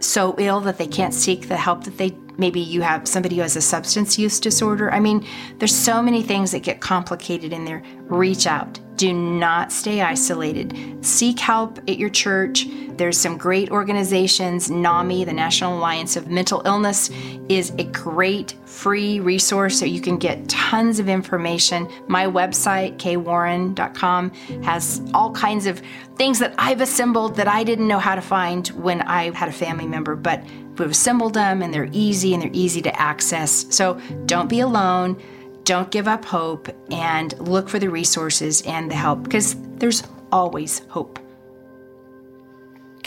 so 0.00 0.34
ill 0.38 0.60
that 0.60 0.78
they 0.78 0.86
can't 0.86 1.14
seek 1.14 1.48
the 1.48 1.56
help 1.56 1.84
that 1.84 1.98
they 1.98 2.16
maybe 2.38 2.60
you 2.60 2.80
have 2.80 3.06
somebody 3.06 3.36
who 3.36 3.42
has 3.42 3.56
a 3.56 3.60
substance 3.60 4.16
use 4.18 4.38
disorder. 4.40 4.90
I 4.92 5.00
mean, 5.00 5.26
there's 5.58 5.74
so 5.74 6.00
many 6.00 6.22
things 6.22 6.52
that 6.52 6.60
get 6.62 6.80
complicated 6.80 7.52
in 7.52 7.64
there. 7.64 7.82
Reach 8.02 8.46
out. 8.46 8.78
Do 8.96 9.12
not 9.12 9.72
stay 9.72 10.00
isolated. 10.00 11.04
Seek 11.04 11.40
help 11.40 11.78
at 11.78 11.98
your 11.98 12.10
church. 12.10 12.66
There's 12.98 13.16
some 13.16 13.38
great 13.38 13.70
organizations. 13.70 14.70
NAMI, 14.70 15.24
the 15.24 15.32
National 15.32 15.78
Alliance 15.78 16.16
of 16.16 16.26
Mental 16.26 16.62
Illness, 16.64 17.10
is 17.48 17.70
a 17.78 17.84
great 17.84 18.54
free 18.64 19.20
resource 19.20 19.78
so 19.78 19.86
you 19.86 20.00
can 20.00 20.18
get 20.18 20.48
tons 20.48 20.98
of 20.98 21.08
information. 21.08 21.88
My 22.08 22.26
website, 22.26 22.96
kaywarren.com, 22.96 24.30
has 24.64 25.00
all 25.14 25.30
kinds 25.30 25.66
of 25.66 25.80
things 26.16 26.40
that 26.40 26.54
I've 26.58 26.80
assembled 26.80 27.36
that 27.36 27.46
I 27.46 27.62
didn't 27.62 27.86
know 27.86 28.00
how 28.00 28.16
to 28.16 28.20
find 28.20 28.66
when 28.68 29.00
I 29.02 29.30
had 29.30 29.48
a 29.48 29.52
family 29.52 29.86
member, 29.86 30.16
but 30.16 30.42
we've 30.76 30.90
assembled 30.90 31.34
them 31.34 31.62
and 31.62 31.72
they're 31.72 31.88
easy 31.92 32.34
and 32.34 32.42
they're 32.42 32.50
easy 32.52 32.82
to 32.82 33.00
access. 33.00 33.64
So 33.70 34.00
don't 34.26 34.48
be 34.48 34.60
alone. 34.60 35.22
Don't 35.62 35.90
give 35.92 36.08
up 36.08 36.24
hope 36.24 36.68
and 36.90 37.38
look 37.38 37.68
for 37.68 37.78
the 37.78 37.88
resources 37.88 38.62
and 38.62 38.90
the 38.90 38.96
help 38.96 39.22
because 39.22 39.54
there's 39.76 40.02
always 40.32 40.80
hope. 40.88 41.20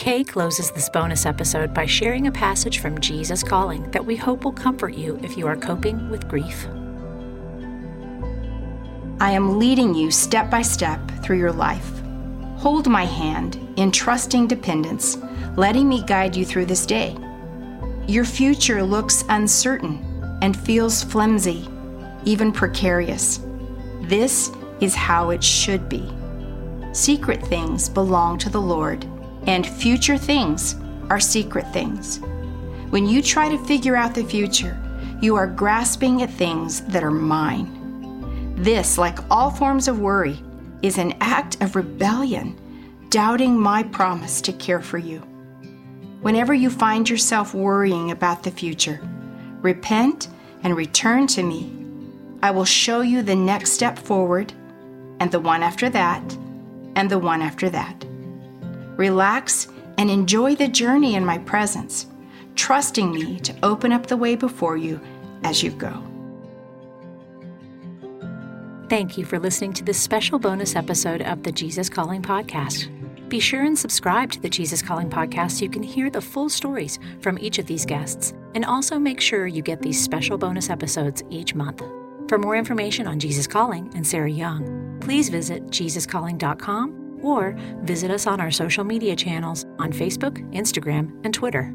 Kay 0.02 0.24
closes 0.24 0.72
this 0.72 0.90
bonus 0.90 1.28
episode 1.28 1.76
by 1.76 1.86
sharing 1.86 2.26
a 2.26 2.32
passage 2.32 2.80
from 2.80 3.00
Jesus 3.00 3.44
Calling 3.44 3.84
that 3.92 4.04
we 4.04 4.16
hope 4.16 4.44
will 4.44 4.52
comfort 4.52 4.96
you 4.96 5.20
if 5.22 5.38
you 5.38 5.46
are 5.46 5.56
coping 5.56 6.10
with 6.10 6.28
grief. 6.28 6.66
I 9.20 9.30
am 9.30 9.60
leading 9.60 9.94
you 9.94 10.10
step 10.10 10.50
by 10.50 10.64
step 10.64 11.00
through 11.22 11.38
your 11.38 11.52
life. 11.52 12.02
Hold 12.58 12.90
my 12.90 13.06
hand 13.06 13.60
in 13.76 13.92
trusting 13.92 14.48
dependence, 14.48 15.20
letting 15.56 15.88
me 15.88 16.04
guide 16.08 16.36
you 16.36 16.46
through 16.46 16.66
this 16.66 16.88
day. 16.88 17.16
Your 18.08 18.26
future 18.26 18.82
looks 18.82 19.24
uncertain 19.30 20.04
and 20.42 20.60
feels 20.60 21.04
flimsy, 21.04 21.68
even 22.26 22.52
precarious. 22.52 23.40
This 24.02 24.52
is 24.80 24.96
how 24.96 25.30
it 25.30 25.44
should 25.44 25.88
be. 25.88 26.12
Secret 26.92 27.46
things 27.46 27.88
belong 27.88 28.40
to 28.40 28.50
the 28.50 28.60
Lord, 28.60 29.06
and 29.48 29.66
future 29.66 30.18
things 30.18 30.76
are 31.10 31.20
secret 31.20 31.68
things. 31.74 32.20
When 32.90 33.08
you 33.08 33.22
try 33.22 33.50
to 33.50 33.66
figure 33.66 33.96
out 33.96 34.16
the 34.16 34.24
future, 34.24 34.78
you 35.22 35.36
are 35.36 35.48
grasping 35.48 36.22
at 36.22 36.30
things 36.30 36.82
that 36.86 37.04
are 37.04 37.12
mine. 37.12 38.56
This, 38.58 38.98
like 38.98 39.20
all 39.32 39.50
forms 39.50 39.88
of 39.88 40.00
worry, 40.00 40.42
is 40.82 40.98
an 40.98 41.14
act 41.22 41.62
of 41.62 41.76
rebellion, 41.76 42.58
doubting 43.10 43.58
my 43.58 43.84
promise 43.84 44.42
to 44.42 44.54
care 44.54 44.82
for 44.82 44.98
you. 44.98 45.20
Whenever 46.22 46.54
you 46.54 46.70
find 46.70 47.10
yourself 47.10 47.54
worrying 47.54 48.12
about 48.12 48.44
the 48.44 48.52
future, 48.52 49.02
repent 49.62 50.28
and 50.64 50.76
return 50.76 51.28
to 51.28 51.44
me. 51.44 51.72
I 52.44 52.52
will 52.52 52.66
show 52.66 53.02
you 53.02 53.22
the 53.22 53.36
next 53.36 53.72
step 53.72 53.98
forward, 53.98 54.54
and 55.20 55.32
the 55.32 55.40
one 55.40 55.64
after 55.64 55.90
that, 55.90 56.38
and 56.96 57.10
the 57.10 57.20
one 57.20 57.42
after 57.42 57.70
that. 57.70 58.06
Relax 58.98 59.68
and 59.98 60.10
enjoy 60.10 60.56
the 60.56 60.68
journey 60.68 61.16
in 61.16 61.26
my 61.26 61.38
presence, 61.40 62.08
trusting 62.56 63.12
me 63.12 63.40
to 63.40 63.56
open 63.64 63.92
up 63.92 64.08
the 64.08 64.18
way 64.18 64.36
before 64.36 64.78
you 64.78 65.00
as 65.44 65.64
you 65.64 65.72
go. 65.72 66.04
Thank 68.90 69.18
you 69.18 69.24
for 69.24 69.40
listening 69.40 69.72
to 69.74 69.86
this 69.86 69.98
special 69.98 70.38
bonus 70.38 70.76
episode 70.76 71.22
of 71.22 71.44
the 71.44 71.52
Jesus 71.52 71.88
Calling 71.88 72.22
Podcast. 72.22 72.90
Be 73.30 73.40
sure 73.40 73.64
and 73.64 73.80
subscribe 73.80 74.30
to 74.32 74.42
the 74.42 74.50
Jesus 74.50 74.82
Calling 74.82 75.10
Podcast 75.10 75.52
so 75.52 75.64
you 75.64 75.70
can 75.70 75.84
hear 75.84 76.10
the 76.10 76.20
full 76.20 76.50
stories 76.50 77.00
from 77.22 77.40
each 77.40 77.58
of 77.58 77.66
these 77.66 77.86
guests, 77.86 78.34
and 78.54 78.66
also 78.66 79.00
make 79.00 79.22
sure 79.22 79.48
you 79.48 79.62
get 79.62 79.82
these 79.82 80.04
special 80.04 80.38
bonus 80.38 80.70
episodes 80.70 81.24
each 81.30 81.56
month. 81.56 81.82
For 82.28 82.38
more 82.38 82.58
information 82.58 83.08
on 83.08 83.20
Jesus 83.20 83.48
Calling 83.48 83.90
and 83.96 84.06
Sarah 84.06 84.30
Young, 84.30 84.98
please 85.00 85.30
visit 85.30 85.68
JesusCalling.com 85.68 87.01
or 87.22 87.56
visit 87.84 88.12
us 88.12 88.28
on 88.28 88.40
our 88.42 88.52
social 88.52 88.84
media 88.84 89.16
channels 89.16 89.66
on 89.80 89.92
Facebook, 89.92 90.40
Instagram, 90.54 91.14
and 91.24 91.34
Twitter. 91.34 91.74